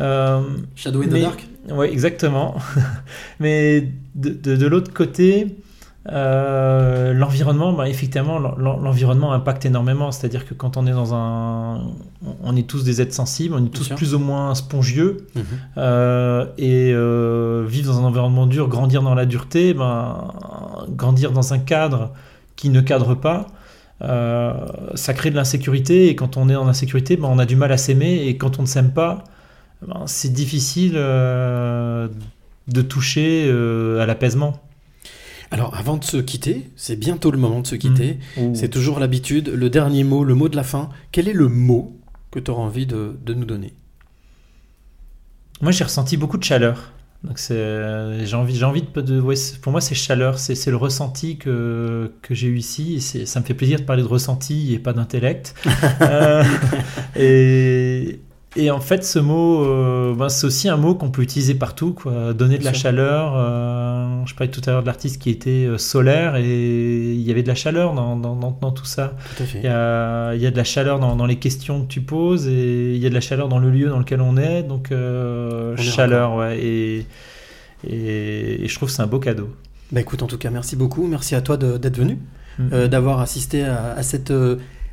[0.00, 0.40] Euh,
[0.74, 2.56] Shadow in the Dark Ouais, exactement.
[3.38, 5.56] Mais de, de- de l'autre côté,
[6.08, 10.10] euh, l'environnement, bah, effectivement, l'en- l'en- l'environnement impacte énormément.
[10.12, 11.82] C'est-à-dire que quand on est dans un.
[12.42, 15.26] On est tous des êtres sensibles, on est tous plus ou moins spongieux.
[15.34, 15.42] Mhm.
[15.76, 20.32] Euh, et euh, vivre dans un environnement dur, grandir dans la dureté, ben,
[20.88, 22.12] grandir dans un cadre
[22.56, 23.46] qui ne cadre pas,
[24.00, 26.08] ça crée de l'insécurité.
[26.08, 28.24] Et quand on est en insécurité, ben, on a du mal à s'aimer.
[28.26, 29.24] Et quand on ne s'aime pas,
[29.86, 33.50] ben, c'est difficile de toucher
[34.00, 34.54] à l'apaisement.
[35.50, 38.18] Alors, avant de se quitter, c'est bientôt le moment de se quitter.
[38.36, 38.54] Ouh.
[38.54, 39.48] C'est toujours l'habitude.
[39.48, 40.90] Le dernier mot, le mot de la fin.
[41.10, 41.96] Quel est le mot
[42.30, 43.74] que tu auras envie de, de nous donner?
[45.60, 46.92] Moi, j'ai ressenti beaucoup de chaleur.
[47.24, 50.54] Donc, c'est- j'ai envie, j'ai envie de, de- ouais, c'est- pour moi, c'est chaleur, c'est
[50.54, 52.94] c'est le ressenti que, que j'ai eu ici.
[53.14, 55.54] Et ça me fait plaisir de parler de ressenti et pas d'intellect.
[56.02, 56.44] Euh,
[57.16, 58.20] et,
[58.56, 61.92] et en fait, ce mot, euh, ben, c'est aussi un mot qu'on peut utiliser partout.
[61.92, 62.32] Quoi.
[62.32, 62.82] Donner de la sûr.
[62.82, 63.34] chaleur.
[63.36, 67.30] euh, je parlais tout à l'heure de l'artiste qui était euh, solaire et il y
[67.30, 69.14] avait de la chaleur dans, dans, dans- dans tout ça.
[69.36, 69.58] Tout à fait.
[69.58, 72.48] Il y a, il y a de la chaleur dans, les questions que tu poses
[72.48, 74.62] et il y a de la chaleur dans le lieu dans lequel on est.
[74.64, 76.58] Donc, euh, On chaleur, ouais.
[76.58, 77.06] Et,
[77.88, 79.48] et, et je trouve que c'est un beau cadeau.
[79.92, 81.06] Bah écoute, en tout cas, merci beaucoup.
[81.06, 82.18] Merci à toi d'être venu,
[82.58, 82.88] Mm.
[82.88, 84.32] d'avoir assisté à, à cette,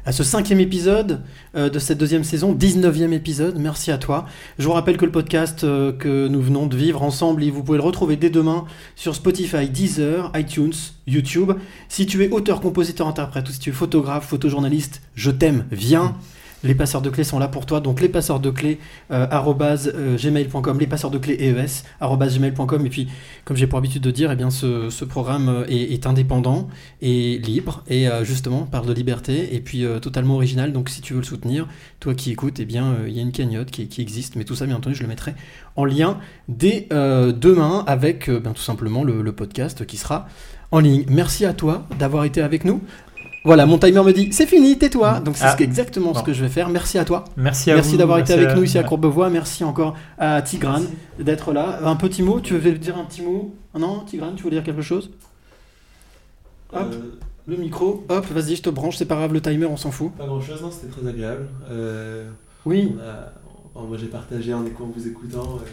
[0.07, 1.19] à ce cinquième épisode
[1.55, 3.59] euh, de cette deuxième saison, 19e épisode.
[3.59, 4.25] Merci à toi.
[4.57, 7.77] Je vous rappelle que le podcast euh, que nous venons de vivre ensemble, vous pouvez
[7.77, 8.63] le retrouver dès demain
[8.95, 10.71] sur Spotify, Deezer, iTunes,
[11.07, 11.51] YouTube.
[11.89, 16.15] Si tu es auteur, compositeur, interprète ou si tu es photographe, photojournaliste, je t'aime, viens.
[16.63, 17.81] Les passeurs de clés sont là pour toi.
[17.81, 18.79] Donc les passeurs de clés
[19.11, 22.85] euh, euh, gmail.com, les passeurs de clés EES gmail.com.
[22.85, 23.07] Et puis,
[23.45, 26.67] comme j'ai pour habitude de dire, eh bien ce, programme euh, est, indépendant
[27.01, 30.73] et libre et euh, justement parle de liberté et puis totalement original.
[30.73, 31.67] Donc si tu veux le soutenir,
[31.99, 34.35] toi qui écoutes, eh bien il y a une cagnotte qui, existe.
[34.35, 35.33] Mais tout ça, bien entendu, je le mettrai
[35.75, 40.27] en lien dès demain avec ben, tout simplement le, le podcast qui sera
[40.71, 41.05] en ligne.
[41.09, 42.81] Merci à toi d'avoir été avec nous.
[43.47, 45.21] Voilà, mon timer me dit c'est fini, tais-toi.
[45.21, 45.55] Donc c'est Ah.
[45.59, 46.67] exactement ce que je vais faire.
[46.67, 47.23] Merci à toi.
[47.37, 48.83] Merci à Merci d'avoir été avec à- nous ici à.
[48.83, 49.29] Courbevoie.
[49.29, 50.85] Merci encore à Tigrane
[51.17, 51.79] d'être là.
[51.85, 53.55] Un petit mot, tu veux dire un petit mot?
[53.73, 55.11] Ah Non, Tigrane, tu veux dire quelque chose?
[56.73, 56.95] Hop, Euh,
[57.47, 60.11] le micro, hop, vas-y, je te branche, c'est pas grave, le timer, on s'en fout.
[60.17, 61.47] Pas grand chose, non, c'était très agréable.
[61.71, 62.29] Euh,
[62.65, 62.93] Oui.
[62.97, 63.31] on a-
[63.73, 65.55] enfin, moi j'ai partagé en vous écoutant.
[65.55, 65.65] euh,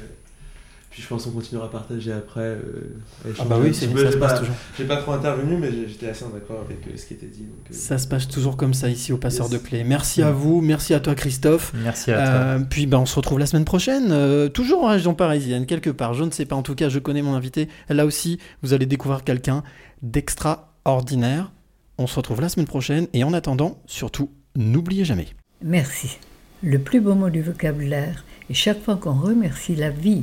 [0.95, 2.41] puis je pense qu'on continuera à partager après.
[2.41, 2.95] euh,
[3.29, 4.55] échanger bah oui, c'est- ça se passe pas- toujours.
[4.79, 7.41] J'ai pas trop intervenu, mais j'étais assez en accord avec euh, ce qui était dit.
[7.41, 9.55] donc, euh, Ça se passe toujours comme ça ici au Passeur Yes.
[9.55, 9.83] de Clés.
[9.83, 11.73] Merci à vous, merci à toi Christophe.
[11.83, 12.25] Merci à toi.
[12.27, 15.91] Euh, puis ben, on se retrouve la semaine prochaine, euh, toujours en région parisienne, quelque
[15.91, 16.15] part.
[16.15, 17.69] Je ne sais pas, en tout cas, je connais mon invité.
[17.89, 19.65] Là aussi, vous allez découvrir quelqu'un
[20.03, 21.53] d'extraordinaire.
[21.99, 25.27] On se retrouve la semaine prochaine et en attendant, surtout, n'oubliez jamais.
[25.63, 26.19] Merci.
[26.63, 30.23] Le plus beau mot du vocabulaire est chaque fois qu'on remercie la vie